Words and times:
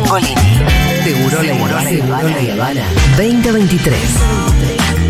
Mengolini. 0.00 0.34
Seguro 1.04 1.42
la 1.42 1.54
Habana, 1.54 1.82
Seguro 1.88 2.28
la 2.28 2.52
Habana 2.54 2.82
2023. 3.16 5.08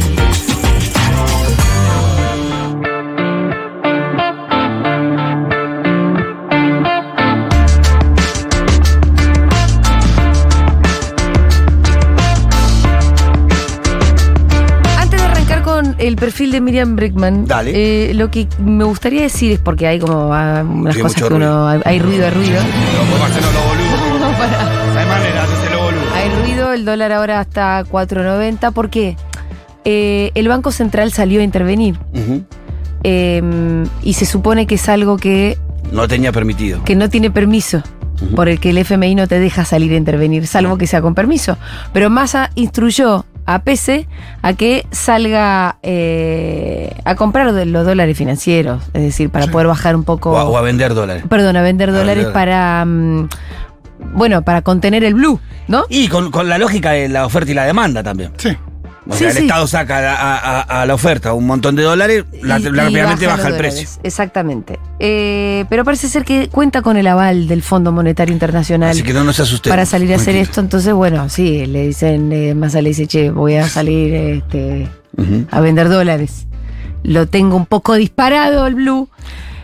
Antes 14.99 15.21
de 15.21 15.27
arrancar 15.27 15.63
con 15.63 15.95
el 15.99 16.17
perfil 16.17 16.51
de 16.53 16.61
Miriam 16.61 16.97
Brickman, 16.97 17.47
Dale. 17.47 18.11
eh, 18.11 18.15
lo 18.15 18.31
que 18.31 18.49
me 18.59 18.85
gustaría 18.85 19.23
decir 19.23 19.53
es 19.53 19.59
porque 19.59 19.87
hay 19.87 19.99
como 19.99 20.33
ah, 20.35 20.65
unas 20.69 20.95
Sí, 20.95 21.01
cosas 21.01 21.23
que 21.23 21.33
uno. 21.35 21.67
Hay, 21.69 21.99
ruido, 21.99 22.25
hay 22.27 22.31
ruido. 22.33 22.61
No 24.21 24.78
el 26.79 26.85
dólar 26.85 27.13
ahora 27.13 27.41
está 27.41 27.85
4.90. 27.85 28.73
¿Por 28.73 28.89
qué? 28.91 29.17
Eh, 29.85 30.31
el 30.35 30.49
Banco 30.49 30.71
Central 30.73 31.13
salió 31.13 31.41
a 31.41 31.45
intervenir. 31.45 31.99
Eh, 33.05 33.85
y 34.03 34.15
se 34.15 34.27
supone 34.27 34.67
que 34.67 34.75
es 34.77 34.89
algo 34.89 35.17
que, 35.17 35.57
No 35.93 36.09
tenía 36.09 36.33
permitido. 36.33 36.83
que 36.85 36.97
no 36.97 37.09
tiene 37.09 37.31
permiso. 37.31 37.83
Ujú. 38.21 38.35
Por 38.35 38.49
el 38.49 38.59
que 38.59 38.71
el 38.71 38.79
FMI 38.79 39.15
no 39.15 39.29
te 39.29 39.39
deja 39.39 39.65
salir 39.65 39.93
a 39.93 39.97
intervenir, 39.97 40.47
salvo 40.49 40.77
que 40.77 40.87
sea 40.89 41.01
con 41.01 41.15
permiso. 41.15 41.57
Pero 41.93 42.11
Massa 42.11 42.51
instruyó 42.57 43.25
a 43.47 43.61
PC 43.61 44.09
a 44.43 44.53
que 44.55 44.85
salga 44.91 45.79
eh, 45.85 46.93
a 47.05 47.15
comprar 47.15 47.53
los 47.53 47.87
dólares 47.87 48.19
financieros, 48.19 48.83
es 48.93 49.03
decir, 49.03 49.31
para 49.31 49.47
poder 49.47 49.69
bajar 49.69 49.95
un 49.95 50.03
poco. 50.03 50.33
O 50.33 50.37
a, 50.37 50.45
o 50.45 50.57
a 50.59 50.63
vender 50.63 50.95
dólares. 50.95 51.23
Perdón, 51.29 51.57
a 51.57 51.63
vender 51.63 51.91
A 51.91 51.93
dólares 51.93 52.25
vender. 52.25 52.33
para. 52.33 52.85
mm, 52.85 53.29
bueno, 54.15 54.43
para 54.43 54.63
contener 54.63 55.05
el 55.05 55.15
blue, 55.15 55.41
¿no? 55.69 55.85
Y 55.89 56.09
con, 56.09 56.31
con 56.31 56.49
la 56.49 56.59
lógica 56.59 56.93
de 56.93 57.09
la 57.09 57.27
oferta 57.27 57.51
y 57.51 57.55
la 57.55 57.65
demanda 57.65 58.03
también. 58.03 58.33
Sí. 58.39 58.51
O 59.11 59.13
Sí, 59.15 59.21
sea, 59.21 59.31
el 59.31 59.37
sí. 59.39 59.43
Estado 59.45 59.67
saca 59.67 60.13
a, 60.13 60.37
a- 60.61 60.83
a 60.83 60.87
la 60.87 60.93
oferta 60.93 61.33
un 61.33 61.47
montón 61.47 61.75
de 61.77 61.83
dólares, 61.83 62.25
la, 62.43 62.59
Y- 62.59 62.63
la- 62.65 62.69
y 62.69 62.73
rápidamente 62.73 63.27
baja 63.27 63.47
el 63.49 63.53
dólares. 63.55 63.75
precio. 63.75 64.01
Exactamente. 64.03 64.79
Eh, 64.99 65.65
pero 65.71 65.83
parece 65.83 66.09
ser 66.09 66.25
que 66.27 66.49
cuenta 66.51 66.83
con 66.83 66.99
el 66.99 67.07
aval 67.07 67.49
del 67.49 67.63
Fondo 67.63 67.91
Monetario 67.91 68.35
Internacional 68.35 68.91
Así 68.91 69.03
que 69.03 69.15
no 69.15 69.25
nos 69.25 69.41
asustemos. 69.41 69.73
para 69.73 69.87
salir 69.87 70.13
a 70.13 70.17
hacer 70.17 70.35
Tranquilo. 70.35 70.43
esto. 70.43 70.61
Entonces, 70.61 70.93
bueno, 70.93 71.29
sí, 71.31 71.65
le 71.65 71.87
dicen, 71.87 72.31
eh, 72.33 72.55
Massa 72.55 72.83
le 72.83 72.91
dice, 72.91 73.07
che, 73.07 73.31
voy 73.31 73.55
a 73.55 73.67
salir 73.67 74.15
este, 74.15 74.89
a 75.51 75.61
vender 75.61 75.89
dólares. 75.89 76.47
Lo 77.03 77.27
tengo 77.27 77.57
un 77.57 77.65
poco 77.65 77.95
disparado 77.95 78.67
el 78.67 78.75
blue. 78.75 79.09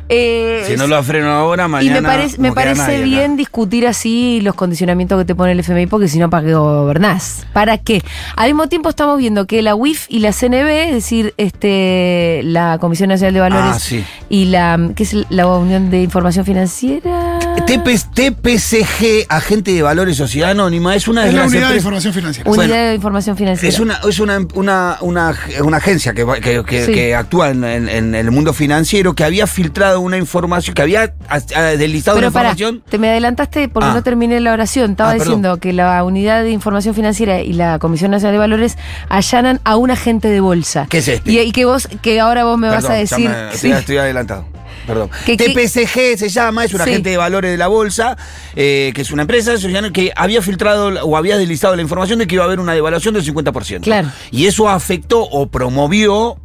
Eh, 0.09 0.65
Si 0.67 0.77
no 0.77 0.87
lo 0.87 1.03
freno 1.03 1.31
ahora, 1.31 1.65
y 1.65 1.69
mañana. 1.69 2.01
me, 2.03 2.09
parece- 2.09 2.39
me 2.39 2.53
parece 2.53 2.81
nadie 2.83 2.97
acá. 2.97 3.05
bien 3.05 3.37
discutir 3.37 3.87
así 3.87 4.41
los 4.43 4.55
condicionamientos 4.55 5.19
que 5.19 5.25
te 5.25 5.35
pone 5.35 5.53
el 5.53 5.61
FMI, 5.61 5.87
porque 5.87 6.09
si 6.09 6.19
no, 6.19 6.29
¿para 6.31 6.47
qué 6.47 6.55
gobernás? 6.55 7.47
¿Para 7.53 7.79
qué? 7.79 8.03
Al 8.37 8.49
mismo 8.49 8.69
tiempo 8.69 8.89
estamos 8.91 9.19
viendo 9.19 9.47
que 9.47 9.63
la 9.63 9.75
UIF 9.75 10.07
y 10.09 10.19
la 10.21 10.33
CNB, 10.33 10.69
es 10.89 10.93
decir, 10.95 11.35
este, 11.39 12.41
la 12.45 12.79
Comisión 12.79 13.09
Nacional 13.09 13.35
de 13.35 13.41
Valores 13.41 13.71
Ah, 13.75 13.79
sí. 13.79 14.05
y 14.29 14.47
la, 14.47 14.79
¿qué 14.95 15.03
es 15.05 15.17
la 15.31 15.47
Unión 15.47 15.91
de 15.91 16.03
Información 16.03 16.45
Financiera? 16.45 17.39
TP 17.67 17.95
TPCG, 18.15 19.27
Agente 19.29 19.73
de 19.73 19.83
Valores 19.83 20.17
Sociedad 20.17 20.51
Anónima, 20.51 20.95
es 20.95 21.09
una 21.09 21.23
de 21.23 21.29
Es 21.29 21.35
la 21.35 21.43
las 21.43 21.51
unidad 21.53 21.71
de 21.71 21.77
información 21.77 22.13
financiera. 22.13 22.51
Unidad 22.51 22.67
bueno, 22.69 22.89
de 22.89 22.95
Información 22.95 23.37
Financiera. 23.37 23.69
Es 23.75 23.81
una, 23.81 24.01
es 24.09 24.19
una, 24.21 24.39
una, 24.55 24.99
una, 25.01 25.35
una 25.63 25.77
agencia 25.79 26.13
que, 26.15 26.25
va- 26.25 26.41
que, 26.41 26.63
que- 26.65 26.85
Sí. 26.87 26.93
que 26.93 27.15
actúa 27.15 27.51
en, 27.51 27.65
en- 27.65 27.89
en 27.89 28.15
el 28.15 28.31
mundo 28.31 28.53
financiero 28.53 29.15
que 29.15 29.25
había 29.25 29.47
filtrado 29.47 29.94
una 30.00 30.17
información, 30.19 30.75
que 30.75 30.83
había 30.83 31.14
ah, 31.28 31.39
deslizado 31.77 32.17
Pero 32.17 32.28
una 32.28 32.34
para, 32.34 32.50
información. 32.50 32.83
te 32.89 32.98
me 32.98 33.09
adelantaste 33.11 33.69
porque 33.69 33.89
Ah. 33.91 33.95
no 33.95 34.03
terminé 34.03 34.41
la 34.41 34.53
oración. 34.53 34.92
Estaba 34.92 35.11
Ah, 35.11 35.12
perdón. 35.14 35.27
diciendo 35.27 35.56
que 35.59 35.73
la 35.73 36.03
Unidad 36.05 36.42
de 36.42 36.51
Información 36.51 36.95
Financiera 36.95 37.41
y 37.41 37.53
la 37.53 37.78
Comisión 37.78 38.11
Nacional 38.11 38.33
de 38.34 38.39
Valores 38.39 38.77
allanan 39.09 39.61
a 39.64 39.77
un 39.77 39.91
agente 39.91 40.28
de 40.28 40.41
bolsa. 40.41 40.86
¿Qué 40.89 40.98
es 40.98 41.09
este? 41.09 41.31
Y, 41.33 41.39
y 41.41 41.53
que 41.53 41.64
vos, 41.64 41.89
que 42.03 42.20
ahora 42.20 42.45
vos 42.45 42.59
me 42.59 42.69
vas 42.69 42.85
a 42.85 42.89
Perdón, 42.89 43.07
ya 43.07 43.17
decir. 43.17 43.29
me- 43.30 43.35
sí. 43.51 43.55
estoy, 43.55 43.70
estoy 43.73 43.96
adelantado. 43.98 44.46
Perdón. 44.86 45.08
¿Qué- 45.24 45.39
qué- 45.39 45.48
TPCG 45.48 46.19
se 46.19 46.29
llama, 46.29 46.64
es 46.67 46.74
un 46.74 46.80
Sí. 46.83 46.90
agente 46.90 47.08
de 47.08 47.17
valores 47.17 47.51
de 47.51 47.57
la 47.57 47.69
bolsa, 47.69 48.19
eh, 48.55 48.92
que 48.95 49.01
es 49.01 49.11
una 49.13 49.23
empresa 49.23 49.52
que 49.95 50.13
había 50.14 50.42
filtrado 50.42 50.89
o 51.07 51.17
había 51.17 51.39
deslizado 51.39 51.74
la 51.74 51.80
información 51.80 52.19
de 52.19 52.27
que 52.27 52.35
iba 52.35 52.45
a 52.45 52.46
haber 52.46 52.61
una 52.61 52.74
devaluación 52.74 53.14
del 53.14 53.24
50%. 53.24 53.80
Claro. 53.85 54.11
Y 54.30 54.45
eso 54.45 54.69
afectó 54.69 55.23
o 55.23 55.46
promovió 55.46 56.36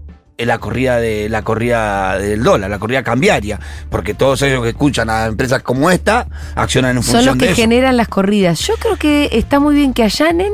la 0.45 0.57
corrida 0.59 0.97
de 0.99 1.27
la 1.29 1.41
corrida 1.43 2.17
del 2.17 2.43
dólar, 2.43 2.69
la 2.69 2.79
corrida 2.79 3.03
cambiaria, 3.03 3.59
porque 3.89 4.13
todos 4.13 4.41
ellos 4.41 4.63
que 4.63 4.69
escuchan 4.69 5.09
a 5.09 5.25
empresas 5.25 5.61
como 5.63 5.91
esta 5.91 6.27
accionan 6.55 6.97
en 6.97 7.03
Son 7.03 7.13
función 7.15 7.25
los 7.25 7.39
que 7.39 7.45
de 7.47 7.51
eso. 7.53 7.61
generan 7.61 7.97
las 7.97 8.07
corridas. 8.07 8.59
Yo 8.59 8.75
creo 8.75 8.95
que 8.97 9.29
está 9.33 9.59
muy 9.59 9.75
bien 9.75 9.93
que 9.93 10.03
allanen 10.03 10.53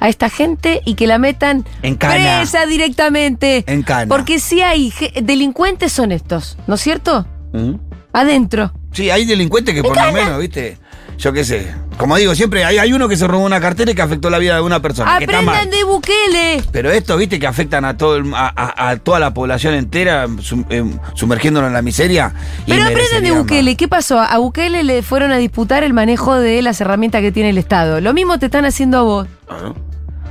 a 0.00 0.08
esta 0.08 0.28
gente 0.30 0.80
y 0.84 0.94
que 0.94 1.06
la 1.06 1.18
metan 1.18 1.64
En 1.82 1.96
cana. 1.96 2.38
presa 2.40 2.66
directamente. 2.66 3.64
En 3.66 3.82
cana. 3.82 4.06
Porque 4.08 4.38
si 4.38 4.62
hay 4.62 4.92
delincuentes 5.22 5.92
son 5.92 6.12
estos, 6.12 6.56
¿no 6.66 6.74
es 6.76 6.80
cierto? 6.80 7.26
¿Mm? 7.52 7.74
Adentro. 8.12 8.72
Sí, 8.92 9.10
hay 9.10 9.24
delincuentes 9.24 9.74
que 9.74 9.82
por 9.82 9.96
lo 9.96 10.12
menos, 10.12 10.38
¿viste? 10.38 10.78
Yo 11.18 11.32
qué 11.32 11.44
sé. 11.44 11.72
Como 11.96 12.16
digo, 12.16 12.34
siempre 12.34 12.64
hay, 12.64 12.78
hay 12.78 12.92
uno 12.92 13.08
que 13.08 13.16
se 13.16 13.26
robó 13.26 13.44
una 13.44 13.60
cartera 13.60 13.90
y 13.90 13.94
que 13.94 14.02
afectó 14.02 14.28
la 14.28 14.38
vida 14.38 14.56
de 14.56 14.60
una 14.62 14.82
persona. 14.82 15.16
que 15.18 15.24
está 15.24 15.40
mal. 15.42 15.54
Aprendan 15.56 15.78
de 15.78 15.84
Bukele. 15.84 16.62
Pero 16.72 16.90
esto, 16.90 17.16
viste, 17.16 17.38
que 17.38 17.46
afectan 17.46 17.84
a 17.84 17.96
todo 17.96 18.16
el- 18.16 18.34
a, 18.34 18.52
a- 18.54 18.88
a 18.90 18.96
toda 18.96 19.20
la 19.20 19.32
población 19.32 19.74
entera, 19.74 20.26
sum- 20.40 20.64
eh, 20.70 20.84
sumergiéndonos 21.14 21.68
en 21.68 21.74
la 21.74 21.82
miseria. 21.82 22.32
Pero 22.66 22.82
aprendan 22.84 23.22
de 23.22 23.30
Bukele. 23.30 23.70
más. 23.70 23.76
¿Qué 23.78 23.88
pasó? 23.88 24.20
A 24.20 24.36
Bukele 24.38 24.82
le 24.82 25.02
fueron 25.02 25.32
a 25.32 25.36
disputar 25.38 25.84
el 25.84 25.92
manejo 25.92 26.34
de 26.34 26.60
las 26.62 26.80
herramientas 26.80 27.20
que 27.22 27.32
tiene 27.32 27.50
el 27.50 27.58
Estado. 27.58 28.00
Lo 28.00 28.12
mismo 28.12 28.38
te 28.38 28.46
están 28.46 28.64
haciendo 28.64 28.98
a 28.98 29.02
vos. 29.02 29.28
Claro. 29.46 29.74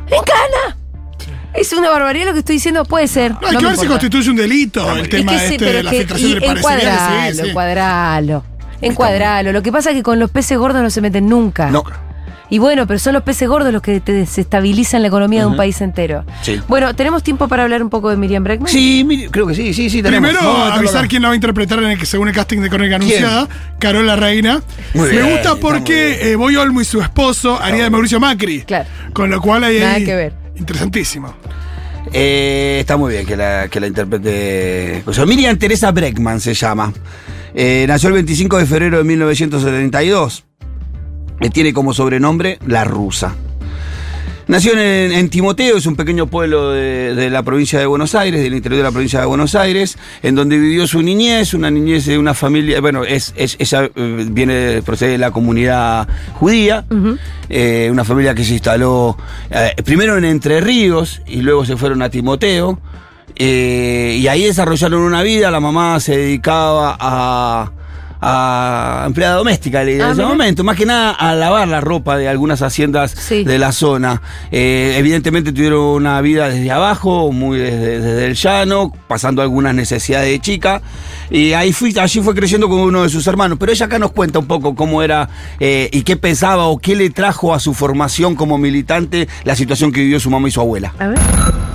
¡En 0.07 0.21
cana! 0.23 0.77
Es 1.53 1.71
una 1.71 1.89
barbaridad 1.89 2.25
lo 2.27 2.33
que 2.33 2.39
estoy 2.39 2.55
diciendo, 2.55 2.83
puede 2.83 3.07
ser. 3.07 3.31
No, 3.39 3.47
hay 3.47 3.53
no 3.53 3.59
que 3.59 3.65
ver 3.67 3.77
si 3.77 3.85
constituye 3.87 4.29
un 4.31 4.35
delito 4.35 4.91
el 4.91 5.01
Es 5.01 5.09
tema 5.09 5.31
que 5.31 5.39
sí, 5.39 5.53
este 5.53 5.65
de 5.65 5.77
es 5.79 5.85
la 5.85 5.91
que- 5.91 5.97
filtración 5.99 6.31
de 6.33 6.41
pareceres. 6.41 6.57
encuadralo, 6.83 7.31
Sí, 7.35 7.41
sí. 7.43 7.49
encuadralo. 7.49 8.43
Encuadralo. 8.85 9.51
Lo 9.51 9.61
que 9.63 9.71
pasa 9.71 9.89
es 9.91 9.95
que 9.95 10.03
con 10.03 10.19
los 10.19 10.29
peces 10.29 10.57
gordos 10.57 10.81
no 10.81 10.89
se 10.89 11.01
meten 11.01 11.27
nunca. 11.27 11.69
No. 11.69 11.83
Y 12.49 12.59
bueno, 12.59 12.85
pero 12.85 12.99
son 12.99 13.13
los 13.13 13.23
peces 13.23 13.49
gordos 13.49 13.73
los 13.73 13.81
que 13.81 13.99
te 13.99 14.11
desestabilizan 14.11 15.01
la 15.01 15.07
economía 15.07 15.39
de 15.39 15.47
un 15.47 15.55
país 15.57 15.81
entero. 15.81 16.23
Sí. 16.43 16.61
Bueno, 16.67 16.93
¿tenemos 16.93 17.23
tiempo 17.23 17.47
para 17.47 17.63
hablar 17.63 17.81
un 17.81 17.89
poco 17.89 18.11
de 18.11 18.17
Miriam 18.17 18.43
Breckman? 18.43 18.67
Sí, 18.71 19.27
creo 19.31 19.47
que 19.47 19.55
sí, 19.55 19.73
sí, 19.73 19.89
sí. 19.89 20.03
tenemos. 20.03 20.29
Primero, 20.29 20.55
avisar 20.55 21.07
quién 21.07 21.23
la 21.23 21.29
va 21.29 21.31
a 21.31 21.35
interpretar 21.35 21.79
en 21.79 21.89
el 21.91 21.97
que 21.97 22.05
según 22.05 22.27
el 22.27 22.35
casting 22.35 22.59
de 22.59 22.69
Crónica 22.69 22.99
¿Quién? 22.99 23.23
Anunciada, 23.25 23.47
Carola 23.79 24.15
Reina. 24.17 24.61
Muy 24.93 25.09
Me 25.09 25.15
bien, 25.23 25.31
gusta 25.31 25.55
porque 25.55 26.31
eh, 26.31 26.35
Boy 26.35 26.55
Olmo 26.57 26.79
y 26.81 26.85
su 26.85 27.01
esposo 27.01 27.59
haría 27.59 27.85
de 27.85 27.89
Mauricio 27.89 28.19
Macri. 28.19 28.61
Claro. 28.61 28.87
Con 29.13 29.31
lo 29.31 29.41
cual 29.41 29.63
hay 29.63 29.79
Nada 29.79 29.93
ahí- 29.93 30.05
que 30.05 30.15
ver. 30.15 30.33
Interesantísimo. 30.55 31.33
Eh, 32.11 32.77
está 32.79 32.97
muy 32.97 33.13
bien 33.13 33.25
que 33.25 33.35
la, 33.35 33.67
que 33.69 33.79
la 33.79 33.87
interprete. 33.87 35.03
O 35.05 35.13
sea, 35.13 35.25
Miriam 35.25 35.57
Teresa 35.57 35.91
Breckman 35.91 36.39
se 36.39 36.53
llama. 36.53 36.91
Eh, 37.53 37.85
nació 37.87 38.09
el 38.09 38.15
25 38.15 38.57
de 38.57 38.65
febrero 38.65 38.97
de 38.97 39.03
1972. 39.03 40.43
Eh, 41.39 41.49
tiene 41.49 41.73
como 41.73 41.93
sobrenombre 41.93 42.59
La 42.67 42.83
Rusa. 42.83 43.35
Nació 44.47 44.73
en, 44.73 45.11
en 45.13 45.29
Timoteo, 45.29 45.77
es 45.77 45.85
un 45.85 45.95
pequeño 45.95 46.27
pueblo 46.27 46.71
de, 46.71 47.15
de 47.15 47.29
la 47.29 47.43
provincia 47.43 47.79
de 47.79 47.85
Buenos 47.85 48.13
Aires, 48.13 48.41
del 48.43 48.53
interior 48.53 48.77
de 48.79 48.83
la 48.83 48.91
provincia 48.91 49.21
de 49.21 49.25
Buenos 49.25 49.55
Aires, 49.55 49.97
en 50.21 50.35
donde 50.35 50.57
vivió 50.57 50.85
su 50.85 51.01
niñez, 51.01 51.53
una 51.53 51.71
niñez 51.71 52.05
de 52.05 52.17
una 52.17 52.33
familia, 52.33 52.81
bueno, 52.81 53.03
es, 53.05 53.33
es- 53.37 53.55
ella 53.59 53.89
eh, 53.95 54.25
viene, 54.29 54.81
procede 54.85 55.11
de 55.11 55.17
la 55.17 55.31
comunidad 55.31 56.07
judía, 56.33 56.83
eh, 57.49 57.87
una 57.89 58.03
familia 58.03 58.35
que 58.35 58.43
se 58.43 58.53
instaló 58.53 59.17
eh, 59.49 59.73
primero 59.85 60.17
en 60.17 60.25
Entre 60.25 60.59
Ríos 60.59 61.21
y 61.25 61.41
luego 61.41 61.65
se 61.65 61.77
fueron 61.77 62.01
a 62.01 62.09
Timoteo, 62.09 62.79
eh, 63.35 64.17
y 64.19 64.27
ahí 64.27 64.43
desarrollaron 64.43 65.01
una 65.03 65.23
vida, 65.23 65.51
la 65.51 65.59
mamá 65.61 65.99
se 66.01 66.17
dedicaba 66.17 66.97
a 66.99 67.71
a 68.25 69.03
empleada 69.05 69.35
doméstica 69.35 69.83
le- 69.83 69.95
en 69.95 70.01
Ah, 70.01 70.05
ese 70.11 70.15
mira. 70.15 70.27
momento, 70.29 70.63
más 70.63 70.77
que 70.77 70.85
nada 70.85 71.11
a 71.11 71.35
lavar 71.35 71.67
la 71.67 71.81
ropa 71.81 72.17
de 72.17 72.29
algunas 72.29 72.61
haciendas 72.61 73.11
Sí. 73.11 73.43
de 73.43 73.59
la 73.59 73.71
zona. 73.73 74.21
Eh, 74.51 74.95
evidentemente 74.97 75.51
tuvieron 75.51 75.79
una 75.81 76.21
vida 76.21 76.47
desde 76.49 76.71
abajo, 76.71 77.31
muy 77.33 77.57
desde, 77.59 77.99
desde 77.99 78.25
el 78.27 78.35
llano, 78.35 78.93
pasando 79.07 79.41
algunas 79.41 79.75
necesidades 79.75 80.29
de 80.29 80.39
chica. 80.39 80.81
Y 81.29 81.53
ahí 81.53 81.73
fui, 81.73 81.93
allí 81.99 82.21
fue 82.21 82.33
creciendo 82.33 82.69
con 82.69 82.79
uno 82.79 83.03
de 83.03 83.09
sus 83.09 83.25
hermanos. 83.27 83.57
Pero 83.59 83.71
ella 83.71 83.87
acá 83.87 83.99
nos 83.99 84.11
cuenta 84.13 84.39
un 84.39 84.47
poco 84.47 84.73
cómo 84.75 85.03
era 85.03 85.27
eh, 85.59 85.89
y 85.91 86.03
qué 86.03 86.15
pensaba 86.15 86.67
o 86.67 86.77
qué 86.77 86.95
le 86.95 87.09
trajo 87.09 87.53
a 87.53 87.59
su 87.59 87.73
formación 87.73 88.35
como 88.35 88.57
militante 88.57 89.27
la 89.43 89.55
situación 89.55 89.91
que 89.91 89.99
vivió 90.01 90.19
su 90.19 90.29
mamá 90.29 90.47
y 90.47 90.51
su 90.51 90.61
abuela. 90.61 90.93
A 90.99 91.07
ver. 91.07 91.19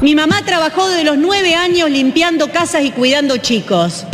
Mi 0.01 0.15
mamá 0.15 0.43
trabajó 0.47 0.89
desde 0.89 1.05
los 1.05 1.19
nueve 1.19 1.55
años 1.57 1.91
limpiando 1.91 2.51
casas 2.53 2.85
y 2.85 2.91
cuidando 2.93 3.37
chicos. 3.39 4.07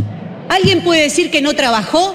¿Alguien 0.49 0.82
puede 0.82 1.03
decir 1.03 1.31
que 1.31 1.43
no 1.43 1.55
trabajó? 1.55 2.14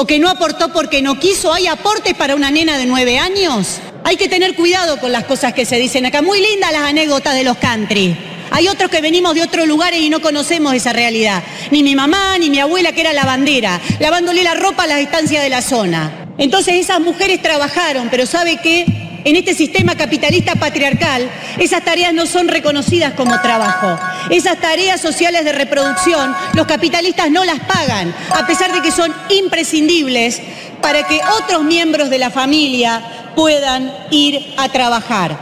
¿O 0.00 0.06
que 0.06 0.20
no 0.20 0.28
aportó 0.28 0.72
porque 0.72 1.02
no 1.02 1.18
quiso? 1.18 1.52
¿Hay 1.52 1.66
aportes 1.66 2.14
para 2.14 2.36
una 2.36 2.52
nena 2.52 2.78
de 2.78 2.86
nueve 2.86 3.18
años? 3.18 3.80
Hay 4.04 4.16
que 4.16 4.28
tener 4.28 4.54
cuidado 4.54 5.00
con 5.00 5.10
las 5.10 5.24
cosas 5.24 5.54
que 5.54 5.64
se 5.64 5.74
dicen 5.74 6.06
acá. 6.06 6.22
Muy 6.22 6.40
lindas 6.40 6.70
las 6.70 6.82
anécdotas 6.82 7.34
de 7.34 7.42
los 7.42 7.56
country. 7.56 8.16
Hay 8.52 8.68
otros 8.68 8.92
que 8.92 9.00
venimos 9.00 9.34
de 9.34 9.42
otros 9.42 9.66
lugares 9.66 10.00
y 10.00 10.08
no 10.08 10.20
conocemos 10.22 10.72
esa 10.72 10.92
realidad. 10.92 11.42
Ni 11.72 11.82
mi 11.82 11.96
mamá, 11.96 12.38
ni 12.38 12.48
mi 12.48 12.60
abuela, 12.60 12.92
que 12.92 13.00
era 13.00 13.12
lavandera, 13.12 13.80
lavándole 13.98 14.44
la 14.44 14.54
ropa 14.54 14.84
a 14.84 14.86
las 14.86 15.00
estancias 15.00 15.42
de 15.42 15.48
la 15.48 15.62
zona. 15.62 16.28
Entonces 16.38 16.74
esas 16.74 17.00
mujeres 17.00 17.42
trabajaron, 17.42 18.08
pero 18.08 18.24
¿sabe 18.24 18.60
qué? 18.62 19.07
En 19.24 19.36
este 19.36 19.54
sistema 19.54 19.96
capitalista 19.96 20.54
patriarcal, 20.54 21.28
esas 21.58 21.84
tareas 21.84 22.14
no 22.14 22.26
son 22.26 22.48
reconocidas 22.48 23.12
como 23.14 23.38
trabajo. 23.40 23.98
Esas 24.30 24.58
tareas 24.60 25.00
sociales 25.00 25.44
de 25.44 25.52
reproducción, 25.52 26.34
los 26.54 26.66
capitalistas 26.66 27.30
no 27.30 27.44
las 27.44 27.60
pagan, 27.60 28.14
a 28.34 28.46
pesar 28.46 28.72
de 28.72 28.80
que 28.80 28.90
son 28.92 29.12
imprescindibles 29.30 30.40
para 30.80 31.02
que 31.02 31.20
otros 31.42 31.64
miembros 31.64 32.10
de 32.10 32.18
la 32.18 32.30
familia 32.30 33.02
puedan 33.34 33.92
ir 34.10 34.54
a 34.56 34.68
trabajar. 34.68 35.36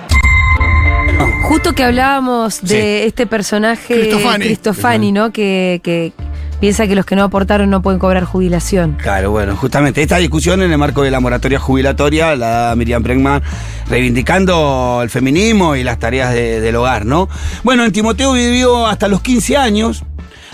Justo 1.43 1.75
que 1.75 1.85
hablábamos 1.85 2.61
de 2.63 3.01
Sí. 3.03 3.07
este 3.07 3.27
personaje 3.27 3.95
Cristofani. 4.01 4.45
Cristofani, 4.47 5.13
¿no? 5.13 5.33
Que, 5.33 5.81
que 5.85 6.13
piensa 6.61 6.87
que 6.87 6.95
los 6.95 7.05
que 7.07 7.17
no 7.17 7.25
aportaron 7.25 7.69
no 7.71 7.83
pueden 7.83 7.99
cobrar 7.99 8.25
jubilación. 8.25 8.95
Claro, 9.01 9.31
bueno, 9.31 9.57
justamente 9.57 10.03
esta 10.03 10.17
discusión 10.19 10.63
en 10.63 10.71
el 10.73 10.79
marco 10.79 11.03
de 11.03 11.11
la 11.11 11.21
moratoria 11.21 11.59
jubilatoria, 11.59 12.35
la 12.37 12.75
Miriam 12.77 13.03
Bregman 13.03 13.43
reivindicando 13.89 15.01
el 15.03 15.11
feminismo 15.11 15.77
y 15.77 15.83
las 15.85 15.99
tareas 15.99 16.33
de- 16.33 16.61
del 16.61 16.77
hogar, 16.77 17.05
¿no? 17.07 17.29
Bueno, 17.65 17.85
en 17.85 17.93
Timoteo 17.93 18.33
vivió 18.33 18.87
hasta 18.87 19.09
los 19.09 19.21
15 19.21 19.57
años. 19.57 20.05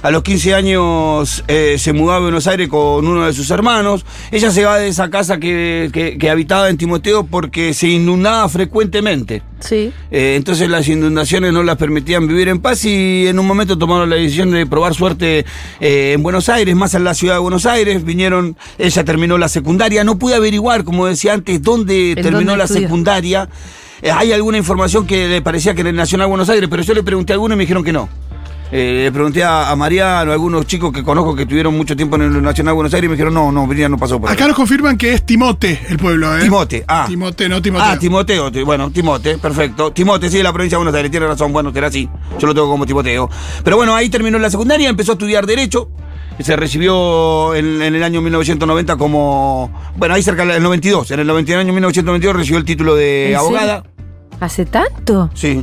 A 0.03 0.11
los 0.11 0.25
15 0.25 0.55
años 0.55 1.45
eh, 1.47 1.77
se 1.79 1.93
mudó 1.93 2.13
a 2.13 2.19
Buenos 2.19 2.49
Aires 2.49 2.69
con 2.69 3.07
uno 3.07 3.25
de 3.25 3.33
sus 3.33 3.49
hermanos. 3.53 4.05
Ella 4.33 4.51
se 4.51 4.65
va 4.65 4.77
de 4.79 4.89
esa 4.89 5.09
casa 5.11 5.39
que, 5.39 5.91
que- 5.93 6.19
que 6.19 6.29
habitaba 6.29 6.69
en 6.69 6.77
Timoteo 6.77 7.25
porque 7.25 7.73
se 7.73 7.87
inundaba 7.89 8.49
frecuentemente. 8.49 9.43
Sí. 9.61 9.93
Eh, 10.11 10.35
entonces 10.37 10.69
las 10.69 10.89
inundaciones 10.89 11.53
no 11.53 11.63
las 11.63 11.77
permitían 11.77 12.27
vivir 12.27 12.49
en 12.49 12.59
paz 12.61 12.85
y 12.85 13.29
en 13.29 13.39
un 13.39 13.47
momento 13.47 13.79
tomaron 13.79 14.11
la 14.11 14.17
decisión 14.17 14.51
de 14.51 14.67
probar 14.67 14.93
suerte 14.93 15.45
eh, 15.81 16.13
en 16.15 16.23
Buenos 16.25 16.49
Aires, 16.49 16.75
más 16.75 16.95
en 16.95 17.05
la 17.05 17.15
ciudad 17.15 17.35
de 17.35 17.41
Buenos 17.41 17.65
Aires. 17.65 18.05
Vinieron, 18.05 18.57
ella 18.79 19.05
terminó 19.05 19.39
la 19.39 19.49
secundaria. 19.49 20.03
No 20.03 20.19
pude 20.19 20.35
averiguar, 20.35 20.83
como 20.83 21.07
decía 21.07 21.33
antes, 21.35 21.63
dónde 21.63 22.15
terminó 22.17 22.51
dónde 22.51 22.57
la 22.57 22.67
secundaria. 22.83 23.49
Hay 24.13 24.33
alguna 24.33 24.59
información 24.59 25.07
que 25.07 25.29
le 25.29 25.43
parecía 25.43 25.75
que 25.75 25.83
era 25.83 25.91
en 25.91 25.97
Nacional 25.97 26.27
Buenos 26.27 26.49
Aires, 26.49 26.69
pero 26.69 26.83
yo 26.83 26.93
le 26.93 27.05
pregunté 27.05 27.33
a 27.33 27.35
algunos 27.35 27.55
y 27.55 27.59
me 27.59 27.63
dijeron 27.63 27.85
que 27.85 27.93
no. 27.93 28.09
Eh, 28.75 29.03
le 29.05 29.13
pregunté 29.13 29.45
a, 29.45 29.71
a 29.71 29.77
Mariano, 29.77 30.31
a 30.31 30.35
algunos 30.35 30.67
chicos 30.67 30.91
que 30.93 31.03
conozco 31.03 31.37
que 31.37 31.45
tuvieron 31.45 31.77
mucho 31.77 31.95
tiempo 31.95 32.17
en 32.17 32.23
el 32.23 32.43
Nacional 32.43 32.73
Buenos 32.73 32.95
Aires 32.95 33.05
y 33.07 33.09
me 33.11 33.17
dijeron, 33.17 33.35
no, 33.35 33.53
no, 33.53 33.67
Miriam 33.67 33.91
no 33.91 33.99
pasó 33.99 34.19
por 34.19 34.31
ahí. 34.31 34.35
Acá 34.35 34.47
nos 34.47 34.57
confirman 34.57 34.97
que 34.97 35.13
es 35.13 35.27
Timote 35.27 35.79
el 35.91 35.99
pueblo, 35.99 36.35
¿eh? 36.39 36.41
Timote, 36.45 36.83
ah. 36.89 37.05
Timote, 37.07 37.51
no 37.51 37.61
Timoteo. 37.61 37.87
Ah, 37.87 37.99
Timoteo, 37.99 38.51
ti- 38.51 38.63
bueno, 38.63 38.91
Timote, 38.91 39.37
perfecto. 39.37 39.93
Timote, 39.93 40.31
sí, 40.31 40.39
de 40.39 40.43
la 40.43 40.55
provincia 40.55 40.77
de 40.79 40.85
Buenos 40.85 40.95
Aires, 40.97 41.11
tiene 41.11 41.27
razón, 41.27 41.53
bueno, 41.53 41.71
será 41.71 41.89
así. 41.89 42.09
Yo 42.39 42.47
lo 42.47 42.55
tengo 42.55 42.69
como 42.71 42.87
Timoteo. 42.87 43.29
Pero 43.63 43.77
bueno, 43.77 43.95
ahí 43.95 44.09
terminó 44.09 44.39
la 44.39 44.49
secundaria, 44.49 44.89
empezó 44.89 45.13
a 45.13 45.15
estudiar 45.17 45.45
Derecho. 45.47 45.91
Se 46.41 46.57
recibió 46.57 47.55
en, 47.55 47.83
en 47.83 47.95
el 47.95 48.03
año 48.03 48.23
1990 48.23 48.97
como. 48.97 49.71
Bueno, 49.97 50.15
ahí 50.15 50.23
cerca 50.23 50.47
del 50.47 50.63
92. 50.63 51.11
En 51.11 51.21
el 51.21 51.27
90 51.27 51.59
año 51.59 51.73
1992 51.75 52.37
recibió 52.37 52.59
el 52.59 52.65
título 52.65 52.95
de 52.95 53.37
abogada. 53.37 53.85
¿Hace 54.41 54.65
tanto? 54.65 55.29
Sí, 55.35 55.63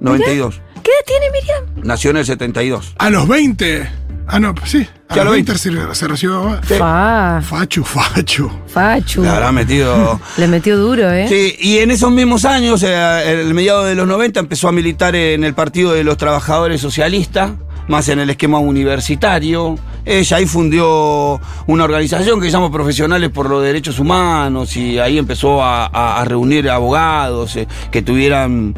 92. 0.00 0.60
¿Qué 0.82 0.90
edad 0.90 1.04
tiene 1.06 1.26
Miriam? 1.30 1.84
Nació 1.86 2.10
en 2.10 2.18
el 2.18 2.26
72. 2.26 2.94
A 2.98 3.10
los 3.10 3.26
20. 3.28 3.88
Ah, 4.32 4.38
no, 4.38 4.54
sí. 4.64 4.86
A 5.08 5.14
Sí, 5.14 5.18
a 5.20 5.24
los 5.24 5.24
los 5.24 5.32
20 5.34 5.58
se, 5.58 5.94
se 5.94 6.08
recibió. 6.08 6.58
Sí. 6.66 6.74
Fa, 6.74 7.40
Fachu, 7.42 7.82
fachu. 7.82 8.48
fachu. 8.68 9.22
Le 9.22 9.28
habrá 9.28 9.50
metido. 9.50 10.20
Le 10.36 10.46
metió 10.46 10.76
duro, 10.78 11.10
¿eh? 11.10 11.26
Sí, 11.28 11.56
y 11.58 11.78
en 11.78 11.90
esos 11.90 12.12
mismos 12.12 12.44
años, 12.44 12.82
eh, 12.84 13.32
en 13.32 13.40
el 13.40 13.54
mediado 13.54 13.84
de 13.84 13.96
los 13.96 14.06
90, 14.06 14.38
empezó 14.38 14.68
a 14.68 14.72
militar 14.72 15.16
en 15.16 15.42
el 15.42 15.54
Partido 15.54 15.92
de 15.92 16.04
los 16.04 16.16
Trabajadores 16.16 16.80
Socialistas, 16.80 17.50
más 17.88 18.08
en 18.08 18.20
el 18.20 18.30
esquema 18.30 18.60
universitario. 18.60 19.76
Ella 20.04 20.36
ahí 20.36 20.46
fundió 20.46 21.40
una 21.66 21.84
organización 21.84 22.38
que 22.40 22.46
se 22.46 22.52
llama 22.52 22.70
Profesionales 22.70 23.30
por 23.30 23.50
los 23.50 23.62
Derechos 23.62 23.98
Humanos 23.98 24.76
y 24.76 24.98
ahí 25.00 25.18
empezó 25.18 25.62
a, 25.62 25.86
a- 25.86 26.20
a 26.20 26.24
reunir 26.24 26.70
abogados 26.70 27.56
eh, 27.56 27.66
que 27.90 28.00
tuvieran 28.02 28.74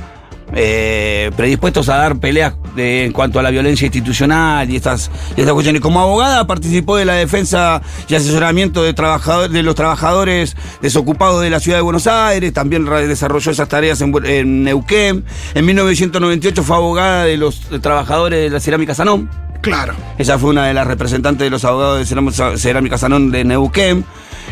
eh, 0.55 1.31
predispuestos 1.37 1.89
a 1.89 1.97
dar 1.97 2.17
peleas 2.19 2.55
de- 2.77 3.05
en 3.05 3.13
cuanto 3.13 3.39
a 3.39 3.43
la 3.43 3.51
violencia 3.51 3.87
institucional 3.87 4.69
y 4.71 4.77
estas, 4.77 5.11
y 5.37 5.41
estas 5.41 5.53
cuestiones. 5.55 5.81
Como 5.83 6.01
abogada 6.01 6.47
participó 6.47 6.97
de 6.97 7.05
la 7.05 7.15
defensa 7.15 7.83
y 8.09 8.15
asesoramiento 8.15 8.83
de, 8.83 8.95
trabajador- 8.95 9.49
de 9.49 9.63
los 9.63 9.75
trabajadores 9.75 10.57
desocupados 10.81 11.43
de 11.43 11.51
la 11.51 11.61
ciudad 11.61 11.79
de 11.79 11.83
Buenos 11.83 12.07
Aires, 12.07 12.53
también 12.53 12.85
desarrolló 12.85 13.51
esas 13.51 13.69
tareas 13.69 14.01
en, 14.01 14.13
en 14.25 14.65
Neuquén. 14.65 15.25
En 15.55 15.65
1998 15.67 16.63
fue 16.63 16.77
abogada 16.77 17.25
de 17.25 17.37
los 17.37 17.61
trabajadores 17.81 18.41
de 18.43 18.51
la 18.51 18.61
cerámica 18.61 18.95
Sanón. 18.95 19.31
Claro. 19.61 19.95
Ella 20.19 20.39
fue 20.39 20.51
una 20.51 20.67
de 20.67 20.75
las 20.75 20.87
representantes 20.87 21.45
de 21.47 21.51
los 21.51 21.65
abogados 21.65 21.99
de 22.09 22.59
Cerámica 22.59 22.99
Sanón 22.99 23.31
de 23.31 23.45
Neuquén, 23.45 24.05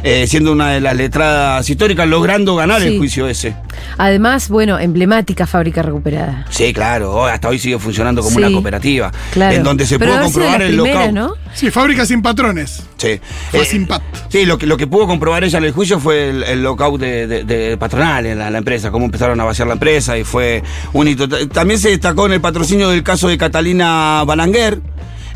eh, 0.02 0.26
siendo 0.26 0.52
una 0.52 0.70
de 0.73 0.81
las 0.81 0.97
letradas 0.97 1.69
históricas, 1.69 2.08
logrando 2.08 2.56
ganar 2.56 2.81
Sí. 2.81 2.88
el 2.88 2.99
juicio 2.99 3.29
ese. 3.29 3.55
Además, 3.99 4.49
bueno, 4.49 4.79
emblemática 4.79 5.47
fábrica 5.47 5.82
recuperada. 5.82 6.47
Sí, 6.50 6.73
claro, 6.73 7.12
hoy- 7.14 7.31
hasta 7.31 7.49
hoy 7.49 7.58
sigue 7.58 7.79
funcionando 7.79 8.23
como 8.23 8.35
Sí, 8.37 8.43
una 8.44 8.50
cooperativa. 8.52 9.11
Claro. 9.32 9.56
En 9.56 9.62
donde 9.62 9.87
se 9.87 9.99
Pero 9.99 10.12
pudo 10.12 10.23
comprobar 10.25 10.62
el 10.62 10.73
primera, 10.76 11.06
lockout. 11.06 11.12
¿no? 11.14 11.35
Sí, 11.55 11.70
fábrica 11.70 12.06
sin 12.06 12.23
patrones. 12.23 12.82
Sí. 12.97 13.20
Fue 13.50 13.61
Eh, 13.62 13.64
sin 13.64 13.87
pat. 13.87 14.02
Sí, 14.29 14.44
lo 14.44 14.58
que, 14.58 14.67
lo 14.67 14.76
que 14.76 14.87
pudo 14.87 15.06
comprobar 15.06 15.43
ella 15.44 15.58
en 15.58 15.64
el 15.64 15.73
juicio 15.73 15.99
fue 15.99 16.31
el, 16.31 16.43
el 16.44 16.62
lockout 16.62 17.00
de, 17.00 17.26
de- 17.26 17.44
de 17.44 17.76
patronal 17.76 18.26
en 18.26 18.38
la, 18.38 18.50
la 18.50 18.58
empresa, 18.58 18.91
cómo 18.91 19.05
empezaron 19.06 19.41
a 19.41 19.44
vaciar 19.44 19.67
la 19.69 19.75
empresa 19.75 20.17
y 20.19 20.25
fue 20.25 20.62
un 20.93 21.08
hito. 21.08 21.29
Ta- 21.29 21.47
También 21.49 21.81
se 21.81 21.91
destacó 21.91 22.26
en 22.26 22.32
el 22.32 22.41
patrocinio 22.41 22.91
del 22.91 23.02
caso 23.02 23.29
de 23.29 23.38
Catalina 23.38 24.23
Balanguer, 24.26 24.81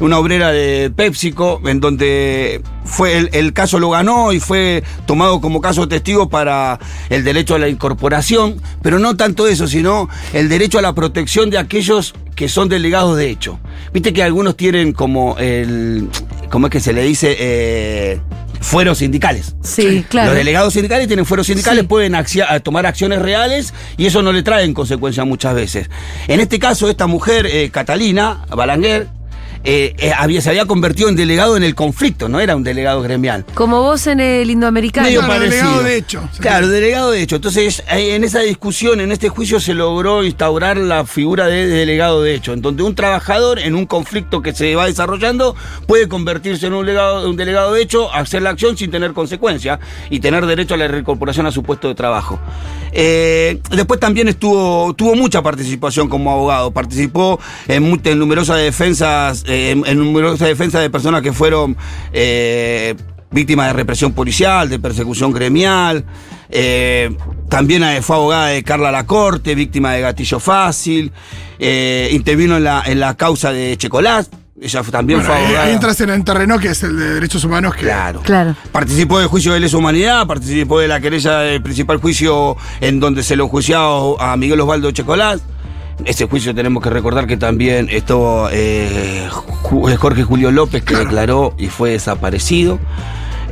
una 0.01 0.19
obrera 0.19 0.51
de 0.53 0.91
PepsiCo, 0.95 1.61
en 1.67 1.81
donde 1.81 2.63
fue 2.85 3.17
el, 3.19 3.31
el 3.33 3.53
caso 3.53 3.79
lo 3.79 3.91
ganó 3.91 4.33
y 4.33 4.41
fue 4.41 4.83
tomado 5.07 5.41
como 5.41 5.61
caso 5.61 5.89
testigo 5.89 6.29
para 6.29 6.79
el 7.11 7.25
derecho 7.25 7.55
a 7.55 7.59
la 7.59 7.69
incorporación, 7.69 8.61
pero 8.83 8.99
no 8.99 9.17
tanto 9.17 9.47
eso, 9.47 9.67
sino 9.67 10.09
el 10.33 10.49
derecho 10.49 10.79
a 10.79 10.83
la 10.83 10.95
protección 10.95 11.51
de 11.51 11.59
aquellos 11.59 12.15
que 12.35 12.49
son 12.49 12.69
delegados 12.69 13.17
de 13.17 13.31
hecho. 13.31 13.59
Viste 13.93 14.13
que 14.13 14.23
algunos 14.23 14.57
tienen 14.57 14.93
como 14.93 15.37
el, 15.39 16.09
¿cómo 16.51 16.67
es 16.67 16.73
que 16.73 16.81
se 16.81 16.93
le 16.93 17.03
dice? 17.05 17.37
Eh, 17.39 18.21
fueros 18.61 18.99
sindicales. 18.99 19.55
Sí, 19.63 20.05
claro. 20.09 20.29
Los 20.31 20.39
delegados 20.39 20.73
sindicales 20.73 21.07
tienen 21.07 21.27
fueros 21.27 21.47
sindicales, 21.47 21.83
Sí. 21.83 21.87
pueden 21.87 22.15
tomar 22.63 22.87
acciones 22.87 23.21
reales 23.21 23.75
y 23.97 24.07
eso 24.07 24.23
no 24.23 24.33
le 24.33 24.43
trae 24.43 24.65
en 24.65 24.73
consecuencia 24.75 25.25
muchas 25.25 25.55
veces. 25.55 25.91
En 26.29 26.41
este 26.41 26.59
caso, 26.59 26.89
esta 26.89 27.07
mujer, 27.07 27.47
eh, 27.47 27.71
Catalina 27.71 28.45
Balanguer, 28.49 29.07
eh, 29.65 29.95
eh, 29.99 30.13
había, 30.17 30.41
se 30.41 30.51
había 30.51 30.67
convertido 30.67 31.09
en 31.09 31.17
delegado 31.17 31.57
en 31.57 31.63
el 31.65 31.75
conflicto, 31.75 32.29
no 32.29 32.39
era 32.41 32.55
un 32.55 32.63
delegado 32.65 33.03
gremial. 33.03 33.45
Como 33.55 33.83
vos 33.83 34.07
en 34.07 34.21
el 34.21 34.51
indoamericano. 34.51 35.07
Medio 35.07 35.21
Claro, 35.21 35.35
parecido. 35.35 35.63
delegado 35.63 35.83
de 35.83 35.97
hecho. 35.97 36.29
Claro, 36.39 36.69
delegado 36.69 37.11
de 37.11 37.23
hecho. 37.23 37.37
Entonces, 37.37 37.83
en 37.89 38.25
esa 38.25 38.41
discusión, 38.41 39.01
en 39.01 39.11
este 39.13 39.29
juicio, 39.29 39.61
se 39.61 39.75
logró 39.75 40.23
instaurar 40.25 40.77
la 40.77 41.07
figura 41.07 41.47
de 41.47 41.67
delegado 41.67 42.23
de 42.23 42.35
hecho, 42.35 42.53
en 42.53 42.61
donde 42.63 42.83
un 42.83 42.95
trabajador, 42.95 43.59
en 43.59 43.75
un 43.75 43.87
conflicto 43.87 44.43
que 44.43 44.53
se 44.55 44.75
va 44.77 44.87
desarrollando, 44.87 45.57
puede 45.87 46.09
convertirse 46.09 46.67
en 46.67 46.75
un, 46.75 46.85
legado- 46.87 47.29
un 47.29 47.37
delegado 47.37 47.73
de 47.73 47.83
hecho, 47.83 48.13
hacer 48.13 48.43
la 48.43 48.51
acción 48.51 48.77
sin 48.77 48.91
tener 48.91 49.13
consecuencia 49.13 49.81
y 50.11 50.21
tener 50.21 50.45
derecho 50.47 50.75
a 50.75 50.77
la 50.77 50.89
reincorporación 50.89 51.47
a 51.47 51.51
su 51.51 51.63
puesto 51.63 51.89
de 51.89 51.95
trabajo. 51.95 52.39
Eh, 52.93 53.61
después 53.71 53.99
también 53.99 54.29
estuvo, 54.29 54.93
tuvo 54.95 55.15
mucha 55.15 55.43
participación 55.43 56.09
como 56.09 56.31
abogado. 56.31 56.71
Participó 56.71 57.41
en, 57.67 58.01
en 58.05 58.19
numerosas 58.19 58.59
defensas, 58.59 59.45
eh, 59.49 59.54
en, 59.55 59.85
en 59.87 59.99
numerosas 59.99 60.49
defensas 60.49 60.83
de 60.83 60.91
personas 60.91 61.23
que 61.23 61.33
fueron 61.33 61.77
eh, 62.13 62.95
víctimas 63.31 63.67
de 63.69 63.73
represión 63.73 64.13
policial, 64.13 64.69
de 64.69 64.79
persecución 64.79 65.33
gremial. 65.33 66.05
Eh, 66.51 67.17
también 67.49 67.83
eh, 67.83 68.01
fue 68.03 68.17
abogada 68.17 68.47
de 68.49 68.63
Carla 68.63 68.91
Lacorte, 68.93 69.55
víctima 69.55 69.93
de 69.93 70.01
gatillo 70.03 70.39
fácil. 70.41 71.13
Eh, 71.59 72.09
intervino 72.13 72.57
en 72.57 72.65
la, 72.65 72.83
en 72.87 73.01
la 73.01 73.15
causa 73.17 73.53
de 73.53 73.77
Checolás. 73.77 74.31
Ella 74.61 74.83
también 74.85 75.19
Bueno, 75.19 75.35
fue 75.35 75.43
abogada. 75.45 75.65
ahí 75.67 75.73
entras 75.75 76.01
en 76.01 76.11
el 76.11 76.23
terreno 76.25 76.59
que 76.61 76.69
es 76.69 76.83
el 76.85 76.97
de 76.97 77.15
derechos 77.15 77.43
humanos. 77.45 77.75
Que, 77.75 77.83
Claro. 77.83 78.21
Claro. 78.23 78.55
Participó 78.71 79.19
del 79.19 79.27
juicio 79.27 79.53
de 79.53 79.61
lesa 79.61 79.77
humanidad, 79.77 80.27
participó 80.29 80.79
de 80.79 80.87
la 80.89 81.01
querella 81.01 81.39
del 81.41 81.61
principal 81.61 81.97
juicio 81.99 82.57
en 82.81 83.01
donde 83.01 83.25
se 83.25 83.35
lo 83.35 83.49
juiciado 83.49 84.21
a 84.21 84.37
Miguel 84.37 84.61
Osvaldo 84.61 84.93
Checolás. 84.93 85.41
Ese 86.05 86.27
juicio 86.27 86.55
tenemos 86.55 86.83
que 86.83 86.91
recordar 86.91 87.27
que 87.27 87.37
también 87.37 87.89
estuvo 87.91 88.49
eh, 88.51 89.29
Ju- 89.31 89.97
Jorge 89.97 90.23
Julio 90.25 90.51
López, 90.51 90.83
que 90.85 90.97
declaró 90.97 91.55
y 91.59 91.69
fue 91.69 91.91
desaparecido. 91.91 92.79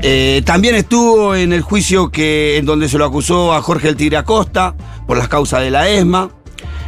Eh, 0.02 0.42
también 0.44 0.74
estuvo 0.74 1.34
en 1.36 1.52
el 1.52 1.62
juicio 1.62 2.10
que, 2.10 2.56
en 2.58 2.66
donde 2.66 2.88
se 2.88 2.98
lo 2.98 3.04
acusó 3.04 3.52
a 3.54 3.62
Jorge 3.62 3.88
El 3.88 3.96
Tigre 3.96 4.16
Acosta 4.16 4.74
por 5.06 5.16
las 5.16 5.28
causas 5.28 5.60
de 5.60 5.70
la 5.70 5.88
ESMA. 5.88 6.30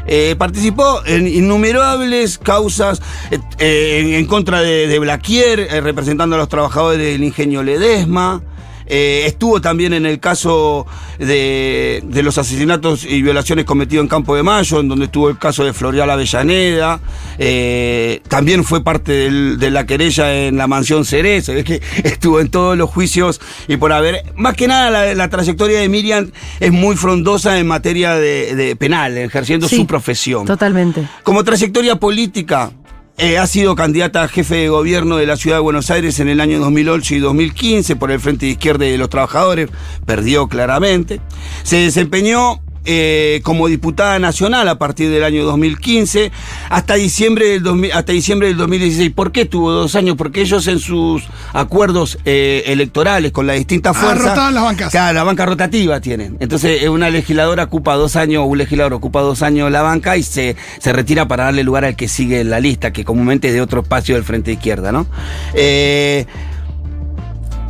Eh, 0.07 0.35
participó 0.37 1.01
en 1.07 1.27
innumerables 1.27 2.37
causas 2.39 3.01
eh, 3.31 3.39
eh, 3.59 4.19
en, 4.19 4.27
contra 4.27 4.61
de, 4.61 4.87
de 4.87 4.99
Blaquier, 4.99 5.61
eh, 5.61 5.81
representando 5.81 6.35
a 6.37 6.39
los 6.41 6.49
trabajadores 6.49 6.99
del 6.99 7.23
ingenio 7.25 7.63
Ledesma. 7.63 8.43
Eh, 8.87 9.25
estuvo 9.27 9.61
también 9.61 9.93
en 9.95 10.05
el 10.07 10.21
caso 10.21 10.87
de, 11.19 12.03
de 12.05 12.23
los 12.23 12.37
asesinatos 12.39 13.05
y 13.05 13.23
violaciones 13.23 13.65
cometidos 13.65 14.03
en 14.05 14.09
Campo 14.09 14.37
de 14.37 14.43
Mayo, 14.43 14.81
en 14.81 14.89
donde 14.89 15.07
estuvo 15.07 15.29
el 15.31 15.39
caso 15.39 15.65
de 15.65 15.73
Florial 15.73 16.11
Avellaneda. 16.11 17.01
Eh, 17.39 18.21
también 18.29 18.65
fue 18.65 18.83
parte 18.85 19.13
del- 19.13 19.59
de 19.59 19.71
la 19.71 19.87
querella 19.87 20.35
en 20.47 20.57
la 20.57 20.67
mansión 20.67 21.05
Cerezo. 21.05 21.53
Es 21.53 21.65
que 21.65 21.81
estuvo 22.05 22.41
en 22.41 22.51
todos 22.51 22.77
los 22.77 22.91
juicios 22.91 23.41
y 23.69 23.77
por 23.77 23.93
haber. 23.93 24.23
Más 24.37 24.55
que 24.55 24.69
nada, 24.69 24.91
la, 24.91 25.15
la 25.15 25.29
trayectoria 25.29 25.81
de 25.81 25.89
Miriam 25.89 26.31
es 26.61 26.73
muy 26.73 26.97
frondosa 26.97 27.59
en 27.59 27.67
materia 27.67 28.15
de, 28.15 28.55
de 28.55 28.77
penal, 28.77 29.17
ejerciendo 29.19 29.69
Sí, 29.69 29.77
su 29.77 29.87
profesión. 29.87 30.47
Totalmente. 30.47 31.07
Como 31.23 31.43
trayectoria 31.45 31.97
política, 31.97 32.71
eh, 33.17 33.39
ha 33.39 33.47
sido 33.47 33.77
candidata 33.77 34.23
a 34.23 34.29
jefe 34.29 34.57
de 34.57 34.69
gobierno 34.69 35.17
de 35.17 35.27
la 35.27 35.37
ciudad 35.37 35.59
de 35.59 35.63
Buenos 35.63 35.91
Aires 35.91 36.19
en 36.19 36.29
el 36.29 36.41
año 36.41 36.59
2008 36.59 37.15
y 37.15 37.19
2015 37.21 37.97
por 37.97 38.11
el 38.11 38.19
Frente 38.19 38.47
de 38.47 38.53
Izquierda 38.53 38.87
y 38.87 38.91
de 38.91 38.99
los 38.99 39.09
Trabajadores. 39.09 39.71
Perdió 40.05 40.49
claramente. 40.49 41.21
Se 41.63 41.77
desempeñó 41.77 42.61
eh, 42.85 43.41
como 43.43 43.69
diputada 43.69 44.19
nacional 44.19 44.69
a 44.69 44.79
partir 44.79 45.11
del 45.11 45.25
año 45.25 45.45
2015 45.45 46.31
hasta 46.69 46.95
diciembre 46.95 47.49
del, 47.49 47.63
2000 47.63 47.93
hasta 47.93 48.13
diciembre 48.13 48.49
del 48.49 48.57
2016. 48.57 49.11
¿Por 49.13 49.33
qué 49.33 49.45
tuvo 49.45 49.73
dos 49.73 49.95
años? 49.95 50.17
Porque 50.17 50.43
ellos 50.43 50.67
en 50.67 50.79
sus 50.79 51.25
acuerdos 51.53 52.19
eh, 52.25 52.65
electorales 52.67 53.33
con 53.33 53.47
las 53.47 53.57
distintas 53.57 53.97
Ah, 53.97 54.01
fuerzas... 54.01 54.29
rotaban 54.29 54.55
las 54.55 54.65
bancas. 54.65 54.91
Claro, 54.91 55.15
la 55.15 55.25
banca 55.25 55.47
rotativa 55.47 56.01
tienen. 56.01 56.37
Entonces, 56.41 56.83
eh, 56.83 56.89
una 56.89 57.11
legisladora 57.11 57.65
ocupa 57.65 57.95
dos 57.95 58.17
años, 58.17 58.45
un 58.47 58.59
legislador 58.59 58.95
ocupa 58.95 59.21
dos 59.21 59.43
años 59.43 59.71
la 59.71 59.83
banca 59.83 60.17
y 60.17 60.23
se, 60.23 60.57
se 60.79 60.93
retira 60.93 61.27
para 61.29 61.45
darle 61.45 61.63
lugar 61.65 61.85
al 61.85 61.97
que 61.97 62.09
sigue 62.09 62.41
en 62.41 62.51
la 62.51 62.61
lista, 62.61 62.93
que 62.93 63.05
comúnmente 63.05 63.49
es 63.49 63.55
de 63.55 63.61
otro 63.61 63.81
espacio 63.83 64.15
del 64.15 64.25
frente 64.25 64.53
izquierda, 64.53 64.93
¿no? 64.93 65.07
Eh, 65.55 66.27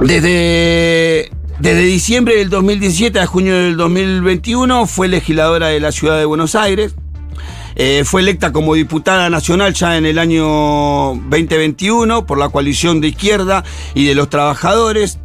desde, 0.01 1.31
desde 1.59 1.83
diciembre 1.83 2.37
del 2.37 2.51
2017 2.51 3.21
a 3.21 3.27
junio 3.27 3.55
del 3.55 3.77
2021 3.77 4.87
fue 4.87 5.09
legisladora 5.09 5.69
de 5.69 5.81
la 5.81 5.93
ciudad 5.93 6.19
de 6.19 6.25
Buenos 6.25 6.55
Aires. 6.55 6.95
Eh, 7.77 8.03
fue 8.05 8.21
electa 8.21 8.53
como 8.53 8.75
diputada 8.75 9.31
nacional 9.31 9.75
ya 9.75 9.97
en 9.97 10.07
el 10.07 10.19
año 10.19 10.45
2021 10.45 12.27
por 12.27 12.39
la 12.39 12.49
coalición 12.49 13.01
de 13.01 13.09
izquierda 13.09 13.65
y 13.95 14.07
de 14.07 14.15
los 14.15 14.31
trabajadores, 14.31 15.19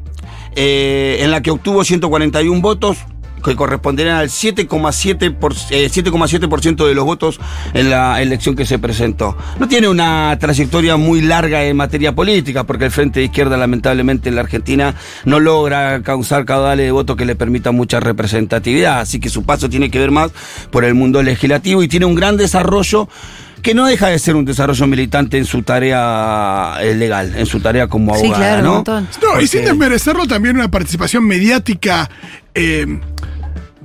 eh, 0.55 1.19
en 1.21 1.31
la 1.31 1.41
que 1.41 1.51
obtuvo 1.51 1.83
141 1.83 2.61
votos 2.61 2.97
que 3.43 3.55
corresponderían 3.55 4.17
al 4.17 4.29
7,7% 4.29 5.37
por- 5.39 5.53
eh, 5.71 5.89
7,7% 5.89 6.87
de 6.87 6.93
los 6.95 7.05
votos 7.05 7.39
en 7.73 7.89
la 7.89 8.21
elección 8.21 8.55
que 8.55 8.65
se 8.65 8.79
presentó. 8.79 9.37
No 9.59 9.67
tiene 9.67 9.87
una 9.87 10.37
trayectoria 10.39 10.97
muy 10.97 11.21
larga 11.21 11.63
en 11.63 11.77
materia 11.77 12.13
política, 12.13 12.63
porque 12.63 12.85
el 12.85 12.91
Frente 12.91 13.19
de 13.19 13.25
Izquierda 13.27 13.57
lamentablemente 13.57 14.29
en 14.29 14.35
la 14.35 14.41
Argentina 14.41 14.95
no 15.25 15.39
logra 15.39 16.01
causar 16.03 16.45
caudales 16.45 16.85
de 16.85 16.91
votos 16.91 17.15
que 17.15 17.25
le 17.25 17.35
permitan 17.35 17.75
mucha 17.75 17.99
representatividad, 17.99 18.99
así 19.01 19.19
que 19.19 19.29
su 19.29 19.43
paso 19.43 19.69
tiene 19.69 19.89
que 19.91 19.99
ver 19.99 20.11
más 20.11 20.31
por 20.71 20.85
el 20.85 20.93
mundo 20.95 21.21
legislativo 21.23 21.83
y 21.83 21.87
tiene 21.87 22.05
un 22.05 22.15
gran 22.15 22.37
desarrollo 22.37 23.07
que 23.61 23.73
no 23.73 23.85
deja 23.85 24.07
de 24.07 24.19
ser 24.19 24.35
un 24.35 24.45
desarrollo 24.45 24.87
militante 24.87 25.37
en 25.37 25.45
su 25.45 25.63
tarea 25.63 26.75
eh, 26.81 26.95
legal, 26.95 27.33
en 27.35 27.45
su 27.45 27.59
tarea 27.59 27.87
como 27.87 28.15
Sí, 28.15 28.25
abogada, 28.25 28.45
claro, 28.45 28.59
un 28.59 28.63
¿no? 28.65 28.73
montón. 28.75 29.07
No, 29.21 29.41
y 29.41 29.47
sin 29.47 29.65
desmerecerlo 29.65 30.27
también 30.27 30.55
una 30.55 30.69
participación 30.71 31.25
mediática. 31.25 32.09
eh, 32.55 32.99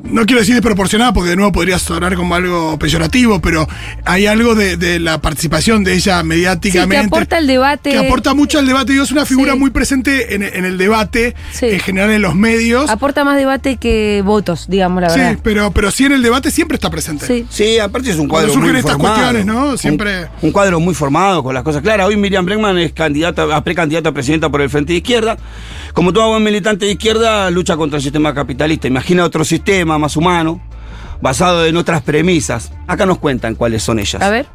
no 0.03 0.27
quiero 0.27 0.41
decir 0.41 0.55
desproporcionada 0.55 1.13
porque 1.13 1.31
de 1.31 1.37
nuevo 1.37 1.53
podría 1.53 1.79
sonar 1.79 2.15
como 2.17 2.35
algo 2.35 2.79
peyorativo, 2.79 3.41
pero 3.41 3.67
hay 4.05 4.27
algo 4.27 4.55
de, 4.55 4.77
de 4.77 4.99
la 5.01 5.21
participación 5.21 5.85
de 5.85 5.95
ella 5.95 6.23
mediáticamente. 6.23 6.97
Sí, 6.97 7.01
que 7.11 7.17
aporta 7.17 7.37
al 7.39 7.47
debate. 7.47 7.91
Que 7.91 7.99
aporta 7.99 8.35
mucho 8.35 8.59
al 8.59 8.67
debate 8.67 8.95
y 8.95 8.99
es 8.99 9.11
una 9.13 9.25
figura 9.25 9.53
Sí. 9.53 9.59
muy 9.59 9.71
presente 9.71 10.35
en, 10.35 10.43
en 10.43 10.65
el 10.65 10.79
debate, 10.79 11.35
Sí. 11.53 11.67
en 11.67 11.81
general 11.81 12.11
en 12.11 12.23
los 12.23 12.35
medios. 12.35 12.91
Aporta 12.91 13.25
más 13.25 13.37
debate 13.37 13.77
que 13.77 14.23
votos, 14.25 14.67
digamos 14.69 15.01
la 15.03 15.11
Sí, 15.11 15.21
verdad. 15.21 15.39
pero, 15.43 15.71
pero 15.71 15.91
sí 15.91 16.05
en 16.05 16.13
el 16.13 16.23
debate 16.23 16.51
siempre 16.51 16.75
está 16.75 16.91
presente. 16.91 17.27
Sí. 17.27 17.47
Sí, 17.49 17.79
aparte 17.79 18.11
es 18.11 18.17
un 18.19 18.29
cuadro 18.29 18.49
Cuando 18.49 18.55
surgen 18.55 18.73
muy 18.73 18.79
estas 18.81 18.93
formado. 18.93 19.15
cuestiones, 19.15 19.47
¿no? 19.47 19.69
Un- 19.71 19.79
Siempre- 19.79 20.29
Un, 20.43 20.53
cuadro 20.53 20.81
muy 20.81 20.95
formado 20.95 21.43
con 21.43 21.55
las 21.55 21.63
cosas 21.63 21.83
claras. 21.83 22.07
Hoy 22.09 22.17
Miriam 22.17 22.45
Bregman 22.45 22.79
es 22.79 22.93
candidata, 22.93 23.45
a 23.57 23.63
precandidata 23.65 24.09
a 24.11 24.13
presidenta 24.13 24.49
por 24.51 24.61
el 24.61 24.71
Frente 24.71 24.93
de 24.93 24.99
Izquierda. 24.99 25.37
Como 25.95 26.13
todo 26.13 26.29
buen 26.31 26.43
militante 26.43 26.87
de 26.87 26.93
izquierda, 26.93 27.49
lucha 27.51 27.77
contra 27.77 27.99
el 27.99 28.03
sistema 28.03 28.35
capitalista. 28.35 28.89
Imagina 28.89 29.25
otro 29.25 29.45
sistema 29.45 29.97
más 29.97 30.17
humano, 30.17 30.61
basado 31.23 31.65
en 31.67 31.77
otras 31.77 32.03
premisas. 32.03 32.73
Acá 32.89 33.07
nos 33.07 33.19
cuentan 33.19 33.55
cuáles 33.55 33.83
son 33.85 34.01
ellas. 34.01 34.21
A 34.21 34.29
ver. 34.29 34.47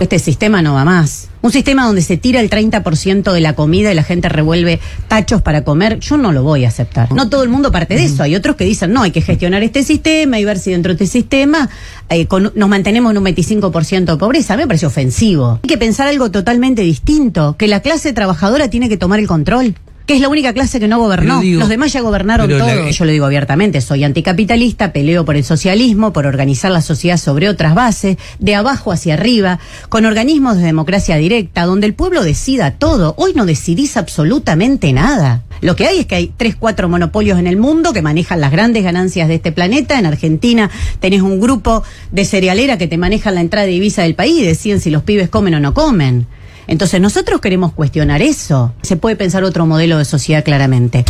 Este 0.00 0.18
sistema 0.18 0.62
no 0.62 0.74
va 0.74 0.84
más. 0.84 1.28
Un 1.42 1.52
sistema 1.52 1.84
donde 1.86 2.00
se 2.02 2.16
tira 2.16 2.40
el 2.40 2.48
30% 2.50 3.32
de 3.32 3.40
la 3.40 3.52
comida 3.54 3.92
y 3.92 3.94
la 3.94 4.02
gente 4.02 4.28
revuelve 4.30 4.80
tachos 5.08 5.42
para 5.42 5.62
comer, 5.62 6.00
yo 6.00 6.16
no 6.16 6.32
lo 6.32 6.42
voy 6.42 6.64
a 6.64 6.68
aceptar. 6.68 7.12
No 7.12 7.28
todo 7.28 7.42
el 7.42 7.50
mundo 7.50 7.70
parte 7.70 7.94
de 7.94 8.04
eso. 8.04 8.22
Hay 8.22 8.34
otros 8.34 8.56
que 8.56 8.64
dicen, 8.64 8.92
no, 8.92 9.02
hay 9.02 9.10
que 9.10 9.20
gestionar 9.20 9.62
este 9.62 9.82
sistema 9.84 10.38
y 10.40 10.44
ver 10.44 10.58
si 10.58 10.70
dentro 10.72 10.88
de 10.94 11.04
este 11.04 11.06
sistema 11.06 11.68
eh, 12.08 12.26
con- 12.26 12.50
nos 12.54 12.68
mantenemos 12.68 13.12
en 13.12 13.18
un 13.18 13.24
25% 13.24 14.04
de 14.06 14.16
pobreza. 14.16 14.54
A 14.54 14.56
mí 14.56 14.62
me 14.62 14.66
parece 14.68 14.86
ofensivo. 14.86 15.60
Hay 15.62 15.68
que 15.68 15.78
pensar 15.78 16.08
algo 16.08 16.30
totalmente 16.30 16.82
distinto, 16.82 17.54
que 17.58 17.68
la 17.68 17.80
clase 17.80 18.12
trabajadora 18.14 18.68
tiene 18.68 18.88
que 18.88 18.96
tomar 18.96 19.18
el 19.20 19.26
control. 19.28 19.76
Que 20.10 20.16
es 20.16 20.20
la 20.22 20.28
única 20.28 20.52
clase 20.52 20.80
que 20.80 20.88
no 20.88 20.98
gobernó. 20.98 21.40
Digo, 21.40 21.60
Los 21.60 21.68
demás 21.68 21.92
ya 21.92 22.00
gobernaron 22.00 22.48
todo. 22.48 22.66
la- 22.66 22.90
Yo 22.90 23.04
lo 23.04 23.12
digo 23.12 23.26
abiertamente, 23.26 23.80
soy 23.80 24.02
anticapitalista, 24.02 24.92
peleo 24.92 25.24
por 25.24 25.36
el 25.36 25.44
socialismo, 25.44 26.12
por 26.12 26.26
organizar 26.26 26.72
la 26.72 26.82
sociedad 26.82 27.16
sobre 27.16 27.48
otras 27.48 27.76
bases, 27.76 28.16
de 28.40 28.54
abajo 28.56 28.90
hacia 28.90 29.14
arriba, 29.14 29.60
con 29.88 30.06
organismos 30.06 30.56
de 30.56 30.64
democracia 30.64 31.16
directa, 31.16 31.64
donde 31.64 31.86
el 31.86 31.94
pueblo 31.94 32.24
decida 32.24 32.72
todo. 32.72 33.14
Hoy 33.18 33.34
no 33.36 33.46
decidís 33.46 33.96
absolutamente 33.96 34.92
nada. 34.92 35.42
Lo 35.60 35.76
que 35.76 35.86
hay 35.86 35.98
es 36.00 36.06
que 36.06 36.14
hay 36.16 36.32
tres, 36.36 36.56
cuatro 36.56 36.88
monopolios 36.88 37.38
en 37.38 37.46
el 37.46 37.56
mundo 37.56 37.92
que 37.92 38.02
manejan 38.02 38.40
las 38.40 38.50
grandes 38.50 38.82
ganancias 38.82 39.28
de 39.28 39.34
este 39.36 39.52
planeta. 39.52 39.98
En 39.98 40.06
Argentina 40.06 40.70
tenés 41.00 41.22
un 41.22 41.38
grupo 41.38 41.84
de 42.10 42.24
cerealera 42.24 42.78
que 42.78 42.88
te 42.88 42.98
manejan 42.98 43.34
la 43.36 43.42
entrada 43.42 43.66
de 43.66 43.72
divisa 43.72 44.02
del 44.02 44.14
país 44.14 44.38
y 44.40 44.44
deciden 44.44 44.80
si 44.80 44.90
los 44.90 45.02
pibes 45.04 45.28
comen 45.28 45.54
o 45.54 45.60
no 45.60 45.72
comen. 45.74 46.26
Entonces 46.66 47.00
nosotros 47.00 47.40
queremos 47.40 47.72
cuestionar 47.72 48.22
eso. 48.22 48.74
Se 48.82 48.96
puede 48.96 49.16
pensar 49.16 49.44
otro 49.44 49.66
modelo 49.66 49.98
de 49.98 50.04
sociedad 50.04 50.44
claramente. 50.44 51.04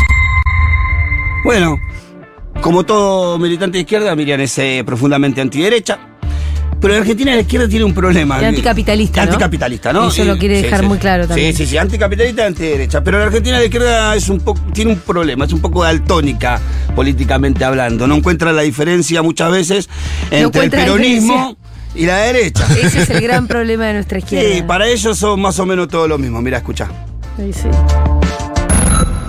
Bueno, 1.44 1.78
como 2.60 2.84
todo 2.84 3.38
militante 3.38 3.78
de 3.78 3.82
izquierda, 3.82 4.14
Miriam 4.14 4.40
es 4.40 4.58
eh, 4.58 4.82
profundamente 4.84 5.40
antiderecha. 5.40 5.98
Pero 6.80 6.94
en 6.94 7.00
Argentina 7.00 7.34
la 7.34 7.42
izquierda 7.42 7.68
tiene 7.68 7.84
un 7.84 7.92
problema. 7.92 8.40
Y 8.40 8.44
anticapitalista, 8.46 9.26
¿no? 9.26 9.32
Anticapitalista, 9.32 9.92
¿no? 9.92 10.08
Eso 10.08 10.24
lo 10.24 10.38
quiere 10.38 10.62
dejar 10.62 10.82
muy 10.82 10.96
claro 10.96 11.28
también. 11.28 11.54
Sí, 11.54 11.64
sí, 11.64 11.70
sí, 11.70 11.76
anticapitalista 11.76 12.42
y 12.42 12.46
antiderecha. 12.46 13.04
Pero 13.04 13.18
en 13.18 13.24
Argentina 13.24 13.58
la 13.58 13.64
izquierda 13.64 14.16
es 14.16 14.28
un 14.30 14.40
poco, 14.40 14.60
tiene 14.72 14.92
un 14.92 14.98
problema, 14.98 15.44
es 15.44 15.52
un 15.52 15.60
poco 15.60 15.84
daltónica 15.84 16.58
políticamente 16.96 17.64
hablando. 17.64 18.06
No 18.06 18.14
encuentra 18.14 18.52
la 18.52 18.62
diferencia 18.62 19.20
muchas 19.22 19.52
veces 19.52 19.90
entre 20.30 20.64
el 20.64 20.70
la 20.70 20.76
peronismo 20.78 21.56
y 21.94 22.06
la 22.06 22.16
derecha. 22.18 22.66
Ese 22.82 23.02
es 23.02 23.10
el 23.10 23.20
gran 23.20 23.46
problema 23.48 23.86
de 23.86 23.94
nuestra 23.94 24.18
izquierda. 24.18 24.48
Sí, 24.56 24.62
para 24.62 24.88
ellos 24.88 25.18
son 25.18 25.40
más 25.40 25.58
o 25.58 25.66
menos 25.66 25.88
todo 25.88 26.06
lo 26.08 26.18
mismo. 26.18 26.40
Mira, 26.42 26.58
escucha. 26.58 26.88
Sí, 27.36 27.52
sí. 27.52 27.68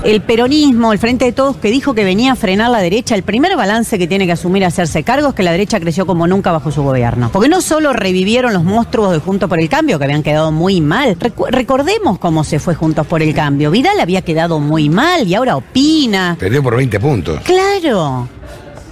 El 0.03 0.19
peronismo, 0.23 0.91
el 0.93 0.97
Frente 0.97 1.25
de 1.25 1.31
Todos, 1.31 1.57
que 1.57 1.69
dijo 1.69 1.93
que 1.93 2.03
venía 2.03 2.31
a 2.31 2.35
frenar 2.35 2.71
la 2.71 2.79
derecha, 2.79 3.13
el 3.13 3.21
primer 3.21 3.55
balance 3.55 3.99
que 3.99 4.07
tiene 4.07 4.25
que 4.25 4.31
asumir 4.31 4.65
hacerse 4.65 5.03
cargo 5.03 5.27
es 5.29 5.33
que 5.35 5.43
la 5.43 5.51
derecha 5.51 5.79
creció 5.79 6.07
como 6.07 6.25
nunca 6.25 6.51
bajo 6.51 6.71
su 6.71 6.81
gobierno. 6.81 7.29
Porque 7.31 7.47
no 7.47 7.61
solo 7.61 7.93
revivieron 7.93 8.51
los 8.51 8.63
monstruos 8.63 9.11
de 9.11 9.19
Juntos 9.19 9.47
por 9.47 9.59
el 9.59 9.69
Cambio, 9.69 9.99
que 9.99 10.05
habían 10.05 10.23
quedado 10.23 10.51
muy 10.51 10.81
mal. 10.81 11.19
Recu- 11.19 11.47
recordemos 11.51 12.17
cómo 12.17 12.43
se 12.43 12.57
fue 12.57 12.73
Juntos 12.73 13.05
por 13.05 13.21
el 13.21 13.35
Cambio. 13.35 13.69
Vidal 13.69 13.99
había 13.99 14.23
quedado 14.23 14.59
muy 14.59 14.89
mal 14.89 15.27
y 15.27 15.35
ahora 15.35 15.55
opina. 15.55 16.35
Perdió 16.39 16.63
por 16.63 16.75
20 16.77 16.99
puntos. 16.99 17.39
Claro. 17.41 18.27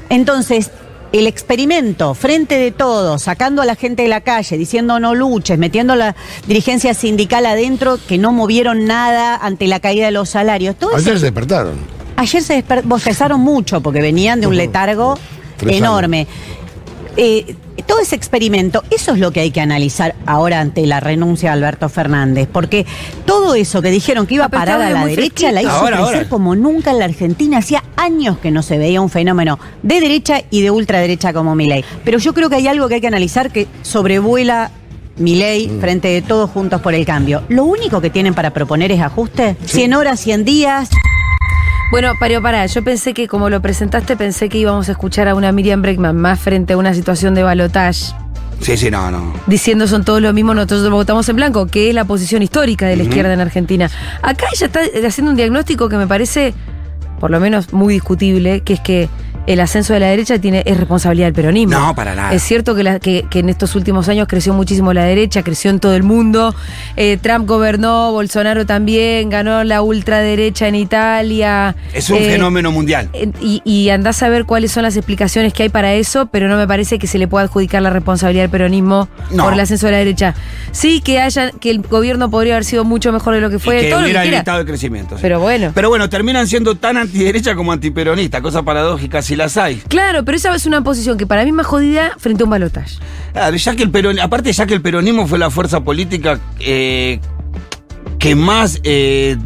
Entonces, 0.10 0.70
el 1.12 1.26
experimento, 1.28 2.14
frente 2.14 2.56
de 2.60 2.72
todos, 2.72 3.24
sacando 3.24 3.62
a 3.62 3.66
la 3.66 3.76
gente 3.76 4.04
de 4.04 4.10
la 4.10 4.22
calle, 4.22 4.58
diciendo 4.58 5.00
no 5.00 5.16
luches, 5.16 5.58
metiendo 5.58 5.96
la 5.96 6.16
dirigencia 6.48 6.94
sindical 6.94 7.46
adentro, 7.46 7.98
que 8.08 8.18
no 8.18 8.32
movieron 8.32 8.86
nada 8.86 9.36
ante 9.36 9.68
la 9.68 9.80
caída 9.80 10.06
de 10.06 10.12
los 10.12 10.30
salarios. 10.30 10.76
Todo 10.76 10.92
ese- 10.98 11.10
Ayer 11.10 11.20
se 11.20 11.26
despertaron. 11.26 11.74
Ayer 12.16 12.44
se 12.44 12.64
desper- 12.64 12.84
bostezaron 12.84 13.40
mucho 13.40 13.82
porque 13.82 14.02
venían 14.02 14.40
de 14.42 14.48
un 14.48 14.56
letargo 14.58 15.18
enorme. 15.62 16.28
Eh, 17.18 17.56
todo 17.90 18.00
ese 18.02 18.16
experimento, 18.16 18.84
eso 18.92 19.14
es 19.14 19.20
lo 19.20 19.32
que 19.32 19.40
hay 19.40 19.50
que 19.50 19.62
analizar 19.62 20.14
ahora 20.28 20.60
ante 20.60 20.86
la 20.86 21.00
renuncia 21.00 21.50
de 21.50 21.54
Alberto 21.58 21.90
Fernández, 21.90 22.48
porque 22.50 22.86
todo 23.26 23.56
eso 23.56 23.82
que 23.82 23.90
dijeron 23.90 24.28
que 24.28 24.36
iba 24.36 24.46
a 24.46 24.50
parar 24.50 24.80
a 24.80 24.92
la 24.92 25.08
derecha 25.08 25.52
la 25.52 25.64
hizo. 25.64 25.72
Ahora, 25.72 25.98
crecer 25.98 26.16
ahora. 26.16 26.30
como 26.30 26.56
nunca 26.56 26.92
en 26.92 27.00
la 27.00 27.06
Argentina. 27.06 27.58
Hacía 27.58 27.84
años 27.98 28.38
que 28.38 28.52
no 28.52 28.62
se 28.62 28.78
veía 28.78 29.02
un 29.02 29.10
fenómeno 29.10 29.58
de 29.82 30.00
derecha 30.02 30.44
y 30.52 30.62
de 30.62 30.70
ultraderecha 30.70 31.34
como 31.34 31.56
Milei. 31.56 31.84
Pero 32.06 32.20
yo 32.20 32.36
creo 32.36 32.48
que 32.48 32.58
hay 32.58 32.68
algo 32.68 32.88
que 32.88 32.96
hay 32.96 33.02
que 33.02 33.08
analizar 33.08 33.50
que 33.52 33.68
sobrevuela 33.82 34.70
Milei 35.18 35.68
Mm. 35.68 35.82
frente 35.82 36.08
de 36.10 36.22
todos 36.22 36.50
juntos 36.52 36.82
por 36.82 36.94
el 36.94 37.06
cambio. 37.08 37.42
Lo 37.50 37.66
único 37.66 38.02
que 38.02 38.12
tienen 38.12 38.36
para 38.36 38.52
proponer 38.52 38.92
es 38.92 39.02
ajuste. 39.02 39.58
100 39.66 39.96
horas, 39.96 40.20
100 40.20 40.46
días. 40.46 40.90
Bueno, 41.92 42.14
pero 42.20 42.42
pará, 42.42 42.66
yo 42.68 42.84
pensé 42.84 43.14
que 43.14 43.28
como 43.28 43.50
lo 43.50 43.62
presentaste, 43.62 44.16
pensé 44.16 44.48
que 44.48 44.60
íbamos 44.60 44.90
a 44.90 44.92
escuchar 44.92 45.28
a 45.28 45.34
una 45.36 45.52
Miriam 45.52 45.82
Breckman 45.82 46.16
más 46.16 46.40
frente 46.40 46.74
a 46.74 46.78
una 46.78 46.94
situación 46.94 47.34
de 47.34 47.44
balotage, 47.44 48.14
Sí, 48.62 48.76
sí, 48.78 48.92
no, 48.92 49.10
no. 49.10 49.34
diciendo 49.48 49.88
son 49.88 50.04
todos 50.04 50.22
lo 50.22 50.34
mismo, 50.34 50.54
nosotros 50.54 50.88
votamos 50.92 51.28
en 51.30 51.38
blanco, 51.38 51.66
que 51.68 51.90
es 51.90 51.96
la 51.96 52.04
posición 52.06 52.44
histórica 52.44 52.86
de 52.88 52.98
la 52.98 53.04
izquierda 53.04 53.34
en 53.34 53.40
Argentina. 53.40 53.90
Acá 54.22 54.46
ella 54.54 54.66
está 54.68 54.82
haciendo 55.08 55.32
un 55.32 55.38
diagnóstico 55.38 55.88
que 55.90 55.98
me 55.98 56.06
parece 56.08 56.54
por 57.20 57.32
lo 57.32 57.40
menos 57.40 57.74
muy 57.74 57.94
discutible, 57.96 58.62
que 58.62 58.74
es 58.74 58.80
que 58.82 59.10
el 59.48 59.60
ascenso 59.60 59.94
de 59.94 60.00
la 60.00 60.08
derecha 60.08 60.40
tiene, 60.40 60.64
es 60.66 60.78
responsabilidad 60.78 61.28
del 61.28 61.34
peronismo. 61.34 61.78
No, 61.80 61.96
para 61.96 62.14
nada. 62.16 62.34
Es 62.34 62.44
cierto 62.44 62.76
que, 62.76 62.84
la- 62.84 63.00
que- 63.00 63.26
que 63.30 63.40
en 63.40 63.50
estos 63.50 63.76
últimos 63.76 64.08
años 64.10 64.28
creció 64.28 64.54
muchísimo 64.54 64.94
la 64.94 65.04
derecha, 65.04 65.42
creció 65.44 65.72
en 65.72 65.80
todo 65.80 65.96
el 65.96 66.04
mundo. 66.04 66.54
Eh, 66.96 67.18
Trump 67.22 67.48
gobernó, 67.48 68.12
Bolsonaro 68.12 68.66
también, 68.66 69.30
ganó 69.30 69.64
la 69.64 69.82
ultraderecha 69.82 70.68
en 70.68 70.76
Italia. 70.76 71.76
Es 71.94 72.10
un 72.10 72.18
Eh, 72.18 72.30
fenómeno 72.32 72.72
mundial. 72.72 73.10
Y, 73.42 73.62
y 73.66 73.90
andás 73.90 74.22
a 74.24 74.30
ver 74.30 74.46
cuáles 74.46 74.72
son 74.72 74.84
las 74.84 74.96
explicaciones 74.98 75.54
que 75.54 75.64
hay 75.64 75.70
para 75.70 75.94
eso, 75.94 76.28
pero 76.28 76.48
no 76.48 76.58
me 76.58 76.68
parece 76.68 77.00
que 77.00 77.08
se 77.08 77.18
le 77.18 77.28
pueda 77.28 77.46
adjudicar 77.46 77.82
la 77.82 77.90
responsabilidad 77.90 78.44
del 78.44 78.52
peronismo 78.52 79.08
No. 79.32 79.46
por 79.46 79.54
el 79.54 79.60
ascenso 79.60 79.88
de 79.88 79.92
la 79.94 79.98
derecha. 80.00 80.36
Sí, 80.72 81.02
que 81.02 81.20
haya, 81.20 81.52
que 81.52 81.72
el 81.72 81.82
gobierno 81.82 82.30
podría 82.30 82.54
haber 82.54 82.66
sido 82.66 82.84
mucho 82.86 83.12
mejor 83.12 83.34
de 83.34 83.42
lo 83.42 83.50
que 83.50 83.60
fue, 83.60 83.78
y 83.78 83.82
que 83.84 83.90
todo 83.90 84.02
lo 84.02 84.06
que 84.06 84.12
hubiera 84.12 84.26
evitado 84.26 84.60
el 84.60 84.66
crecimiento. 84.68 85.16
sí. 85.16 85.22
Pero 85.22 85.40
bueno. 85.40 85.72
Pero 85.74 85.90
bueno, 85.90 86.10
terminan 86.10 86.48
siendo 86.48 86.76
tan 86.76 86.98
antiderecha 86.98 87.56
como 87.56 87.72
antiperonista, 87.72 88.42
cosa 88.42 88.64
paradójica 88.64 89.22
si 89.30 89.36
las 89.36 89.58
hay. 89.58 89.76
Claro, 89.88 90.26
pero 90.26 90.36
esa 90.36 90.54
es 90.56 90.66
una 90.66 90.84
posición 90.84 91.16
que 91.16 91.28
para 91.28 91.44
mí 91.44 91.50
es 91.50 91.56
más 91.56 91.68
jodida 91.68 92.16
frente 92.18 92.42
a 92.42 92.46
un 92.46 92.50
balotaje. 92.50 92.98
Claro, 93.32 93.56
ya 93.56 93.76
que 93.76 93.84
el 93.84 93.92
peron, 93.92 94.20
aparte 94.20 94.52
ya 94.52 94.66
que 94.66 94.74
el 94.74 94.82
peronismo 94.82 95.28
fue 95.28 95.38
la 95.38 95.52
fuerza 95.52 95.82
política 95.82 96.40
eh, 96.60 97.20
que 98.18 98.34
más 98.34 98.80
eh, 98.84 99.38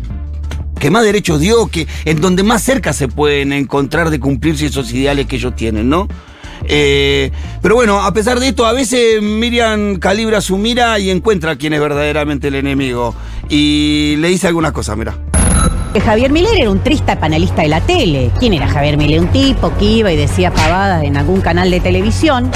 que 0.80 0.90
más 0.90 1.04
derechos 1.04 1.42
dio, 1.42 1.68
que 1.68 1.86
en 2.06 2.22
donde 2.22 2.44
más 2.44 2.64
cerca 2.64 2.94
se 2.94 3.10
pueden 3.10 3.52
encontrar 3.52 4.10
de 4.10 4.22
cumplirse 4.22 4.68
esos 4.68 4.92
ideales 4.94 5.28
que 5.28 5.36
ellos 5.36 5.54
tienen, 5.54 5.90
¿no? 5.90 6.08
Eh, 6.66 7.30
pero 7.62 7.76
bueno, 7.76 8.00
a 8.00 8.14
pesar 8.14 8.40
de 8.40 8.48
esto, 8.48 8.66
a 8.66 8.72
veces 8.72 9.22
Miriam 9.22 9.98
calibra 9.98 10.40
su 10.40 10.58
mira 10.58 10.98
y 10.98 11.10
encuentra 11.10 11.58
quién 11.58 11.74
es 11.74 11.82
verdaderamente 11.82 12.48
el 12.48 12.56
enemigo. 12.56 13.14
Y 13.50 14.16
le 14.20 14.30
dice 14.30 14.48
algunas 14.48 14.72
cosas, 14.72 14.96
mira. 14.98 15.18
Que 15.94 16.02
Javier 16.02 16.32
Milei 16.32 16.60
era 16.60 16.72
un 16.72 16.80
triste 16.80 17.16
panelista 17.16 17.62
de 17.62 17.68
la 17.68 17.80
tele. 17.80 18.32
¿Quién 18.40 18.54
era 18.54 18.68
Javier 18.68 18.98
Milei? 18.98 19.20
Un 19.20 19.28
tipo 19.28 19.72
que 19.78 19.86
iba 19.86 20.12
y 20.12 20.18
decía 20.18 20.50
pavadas 20.50 21.04
en 21.04 21.18
algún 21.18 21.40
canal 21.40 21.70
de 21.70 21.80
televisión, 21.82 22.50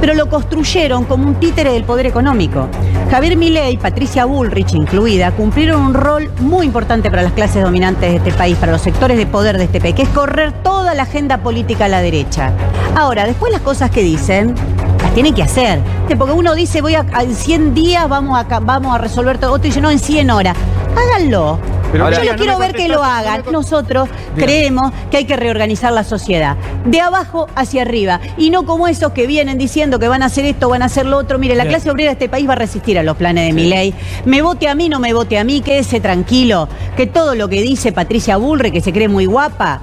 pero 0.00 0.14
lo 0.14 0.30
construyeron 0.30 1.04
como 1.04 1.26
un 1.26 1.34
títere 1.34 1.72
del 1.72 1.84
poder 1.84 2.06
económico. 2.06 2.68
Javier 3.10 3.36
Milei, 3.36 3.76
Patricia 3.76 4.24
Bullrich 4.24 4.72
incluida, 4.72 5.30
cumplieron 5.32 5.82
un 5.82 5.92
rol 5.92 6.30
muy 6.40 6.64
importante 6.64 7.10
para 7.10 7.20
las 7.22 7.32
clases 7.32 7.62
dominantes 7.62 8.12
de 8.12 8.16
este 8.16 8.32
país, 8.32 8.56
para 8.56 8.72
los 8.72 8.80
sectores 8.80 9.18
de 9.18 9.26
poder 9.26 9.58
de 9.58 9.64
este 9.64 9.78
país, 9.78 9.94
que 9.94 10.02
es 10.02 10.08
correr 10.08 10.52
toda 10.62 10.94
la 10.94 11.02
agenda 11.02 11.42
política 11.42 11.84
a 11.84 11.88
la 11.88 12.00
derecha. 12.00 12.50
Ahora, 12.96 13.26
después 13.26 13.52
las 13.52 13.60
cosas 13.60 13.90
que 13.90 14.00
dicen, 14.02 14.54
las 15.02 15.12
tienen 15.12 15.34
que 15.34 15.42
hacer. 15.42 15.80
Porque 16.16 16.32
uno 16.32 16.54
dice, 16.54 16.80
voy 16.80 16.94
a, 16.94 17.04
en 17.20 17.34
100 17.34 17.74
días 17.74 18.08
vamos 18.08 18.42
a, 18.42 18.60
vamos 18.60 18.94
a 18.94 18.98
resolver 18.98 19.36
todo. 19.36 19.52
Otro 19.52 19.64
dice, 19.64 19.82
no, 19.82 19.90
en 19.90 19.98
100 19.98 20.30
horas. 20.30 20.56
Háganlo. 20.96 21.58
Pero 21.92 22.10
Yo 22.10 22.18
no 22.18 22.32
no 22.32 22.36
quiero 22.36 22.58
ver 22.58 22.72
que 22.72 22.88
lo 22.88 23.02
hagan. 23.02 23.42
Nosotros 23.50 24.08
creemos 24.36 24.92
que 25.10 25.18
hay 25.18 25.24
que 25.24 25.36
reorganizar 25.36 25.92
la 25.92 26.04
sociedad. 26.04 26.56
De 26.84 27.00
abajo 27.00 27.48
hacia 27.54 27.82
arriba. 27.82 28.20
Y 28.36 28.50
no 28.50 28.64
como 28.64 28.88
esos 28.88 29.12
que 29.12 29.26
vienen 29.26 29.58
diciendo 29.58 29.98
que 29.98 30.08
van 30.08 30.22
a 30.22 30.26
hacer 30.26 30.44
esto, 30.44 30.68
van 30.68 30.82
a 30.82 30.86
hacer 30.86 31.06
lo 31.06 31.18
otro. 31.18 31.38
Mire, 31.38 31.54
la 31.54 31.66
clase 31.66 31.90
obrera 31.90 32.10
de 32.10 32.14
este 32.14 32.28
país 32.28 32.48
va 32.48 32.52
a 32.52 32.56
resistir 32.56 32.98
a 32.98 33.02
los 33.02 33.16
planes 33.16 33.46
de 33.46 33.52
mi 33.52 33.68
ley. 33.68 33.94
Me 34.24 34.42
vote 34.42 34.68
a 34.68 34.74
mí, 34.74 34.88
no 34.88 35.00
me 35.00 35.12
vote 35.12 35.38
a 35.38 35.44
mí, 35.44 35.60
quédese 35.60 36.00
tranquilo. 36.00 36.68
Que 36.96 37.06
todo 37.06 37.34
lo 37.34 37.48
que 37.48 37.62
dice 37.62 37.92
Patricia 37.92 38.36
Bullrich, 38.36 38.72
que 38.72 38.80
se 38.80 38.92
cree 38.92 39.08
muy 39.08 39.26
guapa, 39.26 39.80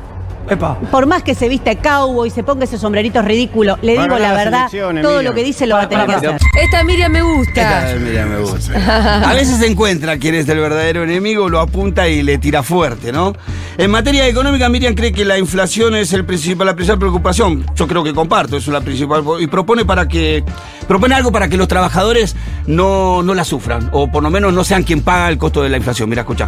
por 0.92 1.06
más 1.06 1.24
que 1.24 1.36
se 1.36 1.50
viste 1.50 1.76
cowboy 1.78 2.28
y 2.30 2.32
se 2.32 2.44
ponga 2.44 2.64
ese 2.64 2.78
sombrerito 2.78 3.22
ridículo, 3.22 3.78
le 3.82 3.94
digo 3.94 4.18
la 4.18 4.34
verdad, 4.34 4.70
todo 4.72 4.94
Miriam. 4.94 5.24
lo 5.24 5.34
que 5.34 5.44
dice 5.44 5.68
lo 5.68 5.76
va 5.76 5.84
a 5.84 5.90
tener 5.90 6.08
que 6.08 6.16
hacer. 6.16 6.38
Esta 6.62 6.84
Miriam 6.84 7.12
me 7.12 7.22
gusta. 7.22 7.90
Esta, 7.90 8.00
mira, 8.00 8.26
me 8.26 8.40
gusta. 8.40 9.22
A 9.30 9.34
veces 9.34 9.58
se 9.58 9.68
encuentra 9.68 10.18
quién 10.18 10.36
es 10.36 10.48
el 10.50 10.60
verdadero 10.60 11.04
enemigo, 11.04 11.50
lo 11.50 11.60
apunta 11.60 12.08
y 12.08 12.24
le 12.24 12.38
tira 12.38 12.64
fuerte, 12.64 13.12
¿no? 13.12 13.34
En 13.78 13.92
materia 13.92 14.28
económica, 14.28 14.70
Miriam 14.70 14.96
cree 14.96 15.12
que 15.12 15.24
la 15.24 15.38
inflación 15.38 15.96
es 15.96 16.12
el 16.14 16.26
principal, 16.26 16.66
la 16.66 16.76
principal 16.76 16.98
preocupación. 16.98 17.66
Yo 17.76 17.88
creo 17.88 18.04
que 18.04 18.14
comparto, 18.14 18.58
eso 18.58 18.72
es 18.72 18.74
la 18.74 18.82
principal. 18.82 19.24
Y 19.40 19.48
propone 19.48 19.86
para 19.86 20.08
que. 20.08 20.44
Propone 20.88 21.16
algo 21.16 21.32
para 21.32 21.48
que 21.48 21.58
los 21.58 21.68
trabajadores 21.68 22.36
no, 22.66 23.22
no 23.22 23.34
la 23.34 23.44
sufran. 23.44 23.90
O 23.92 24.10
por 24.10 24.24
lo 24.24 24.30
menos 24.30 24.54
no 24.54 24.64
sean 24.64 24.84
quien 24.84 25.02
paga 25.02 25.30
el 25.30 25.38
costo 25.38 25.62
de 25.62 25.70
la 25.70 25.78
inflación. 25.78 26.10
Mira, 26.10 26.22
escucha. 26.22 26.48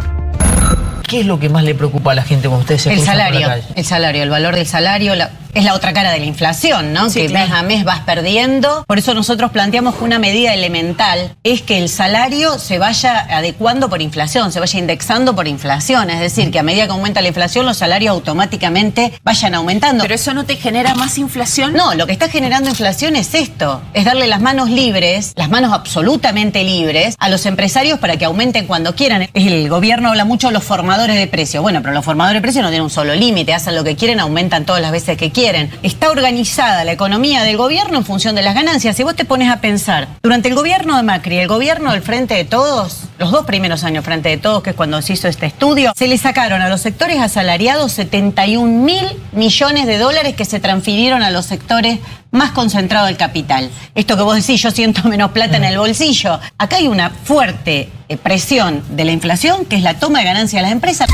¿Qué 1.10 1.20
es 1.20 1.26
lo 1.26 1.40
que 1.40 1.48
más 1.48 1.64
le 1.64 1.74
preocupa 1.74 2.12
a 2.12 2.14
la 2.14 2.22
gente 2.22 2.46
cuando 2.46 2.62
ustedes 2.62 2.82
se 2.82 2.92
El 2.92 3.00
la 3.00 3.04
salario, 3.04 3.46
calle? 3.48 3.62
el 3.74 3.84
salario, 3.84 4.22
el 4.22 4.30
valor 4.30 4.54
del 4.54 4.66
salario 4.66 5.14
la- 5.16 5.30
es 5.54 5.64
la 5.64 5.74
otra 5.74 5.92
cara 5.92 6.12
de 6.12 6.20
la 6.20 6.26
inflación, 6.26 6.92
¿no? 6.92 7.10
que 7.10 7.28
mes 7.28 7.50
a 7.50 7.62
mes 7.62 7.84
vas 7.84 8.00
perdiendo. 8.00 8.84
Por 8.86 8.98
eso 8.98 9.14
nosotros 9.14 9.50
planteamos 9.50 9.96
que 9.96 10.04
una 10.04 10.18
medida 10.18 10.54
elemental 10.54 11.36
es 11.42 11.62
que 11.62 11.78
el 11.78 11.88
salario 11.88 12.58
se 12.58 12.78
vaya 12.78 13.26
adecuando 13.30 13.88
por 13.88 14.02
inflación, 14.02 14.52
se 14.52 14.60
vaya 14.60 14.78
indexando 14.78 15.34
por 15.34 15.48
inflación. 15.48 16.10
Es 16.10 16.20
decir, 16.20 16.50
que 16.50 16.58
a 16.58 16.62
medida 16.62 16.86
que 16.86 16.92
aumenta 16.92 17.20
la 17.20 17.28
inflación, 17.28 17.66
los 17.66 17.78
salarios 17.78 18.12
automáticamente 18.12 19.12
vayan 19.22 19.54
aumentando. 19.54 20.04
¿Pero 20.04 20.14
eso 20.14 20.34
no 20.34 20.44
te 20.44 20.56
genera 20.56 20.94
más 20.94 21.18
inflación? 21.18 21.72
No, 21.72 21.94
lo 21.94 22.06
que 22.06 22.12
está 22.12 22.28
generando 22.28 22.70
inflación 22.70 23.16
es 23.16 23.34
esto, 23.34 23.82
es 23.94 24.04
darle 24.04 24.26
las 24.26 24.40
manos 24.40 24.70
libres, 24.70 25.32
las 25.36 25.50
manos 25.50 25.72
absolutamente 25.72 26.62
libres 26.64 27.16
a 27.18 27.28
los 27.28 27.46
empresarios 27.46 27.98
para 27.98 28.16
que 28.16 28.24
aumenten 28.24 28.66
cuando 28.66 28.94
quieran. 28.94 29.28
El 29.34 29.68
gobierno 29.68 30.10
habla 30.10 30.24
mucho 30.24 30.48
de 30.48 30.52
los 30.52 30.64
formadores 30.64 31.16
de 31.16 31.26
precios. 31.26 31.62
Bueno, 31.62 31.80
pero 31.82 31.94
los 31.94 32.04
formadores 32.04 32.38
de 32.38 32.42
precios 32.42 32.62
no 32.62 32.68
tienen 32.68 32.84
un 32.84 32.90
solo 32.90 33.14
límite, 33.14 33.54
hacen 33.54 33.74
lo 33.74 33.84
que 33.84 33.96
quieren, 33.96 34.20
aumentan 34.20 34.64
todas 34.64 34.82
las 34.82 34.92
veces 34.92 35.16
que 35.16 35.30
quieren. 35.30 35.39
Está 35.40 36.10
organizada 36.10 36.84
la 36.84 36.92
economía 36.92 37.44
del 37.44 37.56
gobierno 37.56 37.96
en 37.96 38.04
función 38.04 38.34
de 38.34 38.42
las 38.42 38.54
ganancias. 38.54 38.94
Si 38.94 39.02
vos 39.02 39.16
te 39.16 39.24
pones 39.24 39.48
a 39.48 39.62
pensar, 39.62 40.06
durante 40.22 40.50
el 40.50 40.54
gobierno 40.54 40.98
de 40.98 41.02
Macri, 41.02 41.38
el 41.38 41.48
gobierno 41.48 41.92
del 41.92 42.02
Frente 42.02 42.34
de 42.34 42.44
Todos, 42.44 43.04
los 43.18 43.30
dos 43.30 43.46
primeros 43.46 43.82
años 43.82 44.04
Frente 44.04 44.28
de 44.28 44.36
Todos, 44.36 44.62
que 44.62 44.70
es 44.70 44.76
cuando 44.76 45.00
se 45.00 45.14
hizo 45.14 45.28
este 45.28 45.46
estudio, 45.46 45.94
se 45.96 46.08
le 46.08 46.18
sacaron 46.18 46.60
a 46.60 46.68
los 46.68 46.82
sectores 46.82 47.18
asalariados 47.20 47.92
71 47.92 48.84
mil 48.84 49.06
millones 49.32 49.86
de 49.86 49.96
dólares 49.96 50.34
que 50.34 50.44
se 50.44 50.60
transfirieron 50.60 51.22
a 51.22 51.30
los 51.30 51.46
sectores 51.46 52.00
más 52.30 52.50
concentrados 52.50 53.08
del 53.08 53.16
capital. 53.16 53.70
Esto 53.94 54.18
que 54.18 54.22
vos 54.22 54.36
decís, 54.36 54.60
yo 54.60 54.70
siento 54.70 55.08
menos 55.08 55.30
plata 55.30 55.56
en 55.56 55.64
el 55.64 55.78
bolsillo. 55.78 56.38
Acá 56.58 56.76
hay 56.76 56.88
una 56.88 57.08
fuerte 57.08 57.88
eh, 58.10 58.18
presión 58.18 58.82
de 58.90 59.06
la 59.06 59.12
inflación, 59.12 59.64
que 59.64 59.76
es 59.76 59.82
la 59.82 59.98
toma 59.98 60.18
de 60.18 60.26
ganancia 60.26 60.58
de 60.58 60.64
las 60.64 60.72
empresas. 60.72 61.08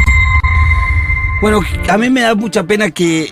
Bueno, 1.40 1.60
a 1.88 1.96
mí 1.96 2.10
me 2.10 2.22
da 2.22 2.34
mucha 2.34 2.64
pena 2.64 2.90
que 2.90 3.30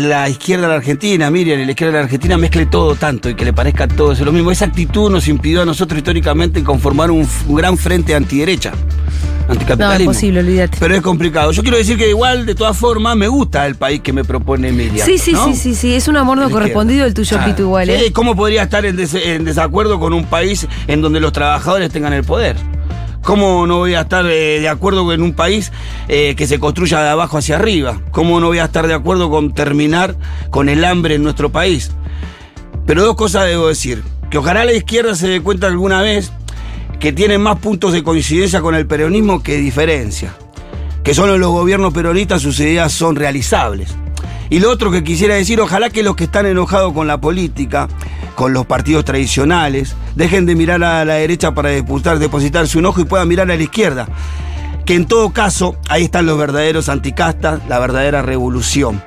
la 0.00 0.28
izquierda 0.28 0.62
de 0.66 0.68
la 0.68 0.74
Argentina, 0.76 1.30
Miriam, 1.30 1.60
y 1.60 1.64
la 1.64 1.70
izquierda 1.72 1.92
de 1.92 1.98
la 1.98 2.04
Argentina 2.04 2.36
mezcle 2.38 2.66
todo 2.66 2.94
tanto 2.94 3.28
y 3.28 3.34
que 3.34 3.44
le 3.44 3.52
parezca 3.52 3.86
todo 3.88 4.12
eso 4.12 4.24
lo 4.24 4.32
mismo. 4.32 4.50
Esa 4.50 4.64
actitud 4.66 5.10
nos 5.10 5.28
impidió 5.28 5.62
a 5.62 5.64
nosotros 5.64 5.98
históricamente 5.98 6.62
conformar 6.64 7.10
un, 7.10 7.28
gran 7.48 7.76
frente 7.76 8.14
antiderecha, 8.14 8.72
anticapitalismo. 9.48 9.88
No, 9.88 10.00
imposible, 10.12 10.40
olvídate. 10.40 10.76
Pero 10.80 10.94
es 10.94 11.02
complicado. 11.02 11.52
Yo 11.52 11.62
quiero 11.62 11.76
decir 11.76 11.96
que 11.98 12.08
igual, 12.08 12.46
de 12.46 12.54
todas 12.54 12.76
formas, 12.76 13.16
me 13.16 13.28
gusta 13.28 13.66
el 13.66 13.74
país 13.74 14.00
que 14.00 14.12
me 14.12 14.24
propone 14.24 14.72
Miriam. 14.72 15.06
Sí, 15.06 15.18
sí, 15.18 15.32
¿no? 15.32 15.46
sí, 15.46 15.54
sí, 15.56 15.74
sí, 15.74 15.94
es 15.94 16.08
un 16.08 16.16
amor 16.16 16.38
no 16.38 16.50
correspondido 16.50 17.04
el 17.06 17.14
tuyo. 17.14 17.38
Pito, 17.44 17.62
igual, 17.62 17.90
¿eh? 17.90 18.12
¿Cómo 18.12 18.34
podría 18.34 18.62
estar 18.62 18.84
en, 18.86 18.96
des- 18.96 19.14
en 19.14 19.44
desacuerdo 19.44 19.98
con 20.00 20.12
un 20.12 20.24
país 20.24 20.66
en 20.86 21.02
donde 21.02 21.20
los 21.20 21.32
trabajadores 21.32 21.90
tengan 21.90 22.12
el 22.12 22.24
poder? 22.24 22.56
¿Cómo 23.24 23.66
no 23.66 23.78
voy 23.78 23.94
a 23.94 24.02
estar 24.02 24.26
eh, 24.26 24.60
de 24.60 24.68
acuerdo 24.68 25.10
en 25.10 25.22
un 25.22 25.32
país 25.32 25.72
eh, 26.08 26.34
que 26.36 26.46
se 26.46 26.58
construya 26.58 27.02
de 27.02 27.08
abajo 27.08 27.38
hacia 27.38 27.56
arriba? 27.56 27.98
¿Cómo 28.10 28.38
no 28.38 28.48
voy 28.48 28.58
a 28.58 28.66
estar 28.66 28.86
de 28.86 28.92
acuerdo 28.92 29.30
con 29.30 29.54
terminar 29.54 30.14
con 30.50 30.68
el 30.68 30.84
hambre 30.84 31.14
en 31.14 31.22
nuestro 31.22 31.50
país? 31.50 31.90
Pero 32.86 33.02
dos 33.02 33.16
cosas 33.16 33.46
debo 33.46 33.68
decir. 33.68 34.02
Que 34.30 34.36
ojalá 34.36 34.66
la 34.66 34.74
izquierda 34.74 35.14
se 35.14 35.28
dé 35.28 35.40
cuenta 35.40 35.68
alguna 35.68 36.02
vez 36.02 36.32
que 37.00 37.12
tiene 37.12 37.38
más 37.38 37.58
puntos 37.60 37.94
de 37.94 38.02
coincidencia 38.02 38.60
con 38.60 38.74
el 38.74 38.86
peronismo 38.86 39.42
que 39.42 39.56
diferencia. 39.56 40.34
Que 41.02 41.14
solo 41.14 41.36
en 41.36 41.40
los 41.40 41.50
gobiernos 41.50 41.94
peronistas 41.94 42.42
sus 42.42 42.60
ideas 42.60 42.92
son 42.92 43.16
realizables. 43.16 43.96
Y 44.54 44.60
lo 44.60 44.70
otro 44.70 44.92
que 44.92 45.02
quisiera 45.02 45.34
decir, 45.34 45.60
ojalá 45.60 45.90
que 45.90 46.04
los 46.04 46.14
que 46.14 46.22
están 46.22 46.46
enojados 46.46 46.92
con 46.92 47.08
la 47.08 47.20
política, 47.20 47.88
con 48.36 48.52
los 48.52 48.66
partidos 48.66 49.04
tradicionales, 49.04 49.96
dejen 50.14 50.46
de 50.46 50.54
mirar 50.54 50.84
a 50.84 51.04
la 51.04 51.14
derecha 51.14 51.52
para 51.54 51.70
depositar, 51.70 52.20
depositar 52.20 52.68
su 52.68 52.78
enojo 52.78 53.00
y 53.00 53.04
puedan 53.04 53.26
mirar 53.26 53.50
a 53.50 53.56
la 53.56 53.60
izquierda. 53.60 54.06
Que 54.86 54.94
en 54.94 55.06
todo 55.06 55.32
caso, 55.32 55.74
ahí 55.88 56.04
están 56.04 56.26
los 56.26 56.38
verdaderos 56.38 56.88
anticastas, 56.88 57.62
la 57.68 57.80
verdadera 57.80 58.22
revolución. 58.22 59.02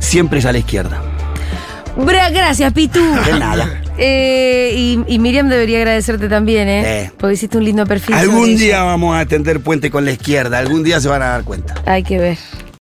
Siempre 0.00 0.40
es 0.40 0.46
a 0.46 0.50
la 0.50 0.58
izquierda. 0.58 1.00
Bra, 1.96 2.30
gracias, 2.30 2.72
Pitu. 2.72 2.98
De 2.98 3.38
nada. 3.38 3.82
Eh, 4.02 4.72
y, 4.74 4.98
y 5.06 5.18
Miriam 5.18 5.50
debería 5.50 5.76
agradecerte 5.76 6.30
también, 6.30 6.68
¿eh? 6.68 7.02
Eh. 7.02 7.12
Porque 7.18 7.34
hiciste 7.34 7.58
un 7.58 7.64
lindo 7.64 7.84
perfil. 7.84 8.14
Algún 8.14 8.56
día 8.56 8.82
vamos 8.82 9.14
a 9.14 9.26
tender 9.26 9.60
puente 9.60 9.90
con 9.90 10.06
la 10.06 10.12
izquierda, 10.12 10.58
algún 10.58 10.82
día 10.82 11.00
se 11.00 11.08
van 11.08 11.20
a 11.20 11.26
dar 11.26 11.44
cuenta. 11.44 11.74
Hay 11.84 12.02
que 12.02 12.16
ver. 12.16 12.38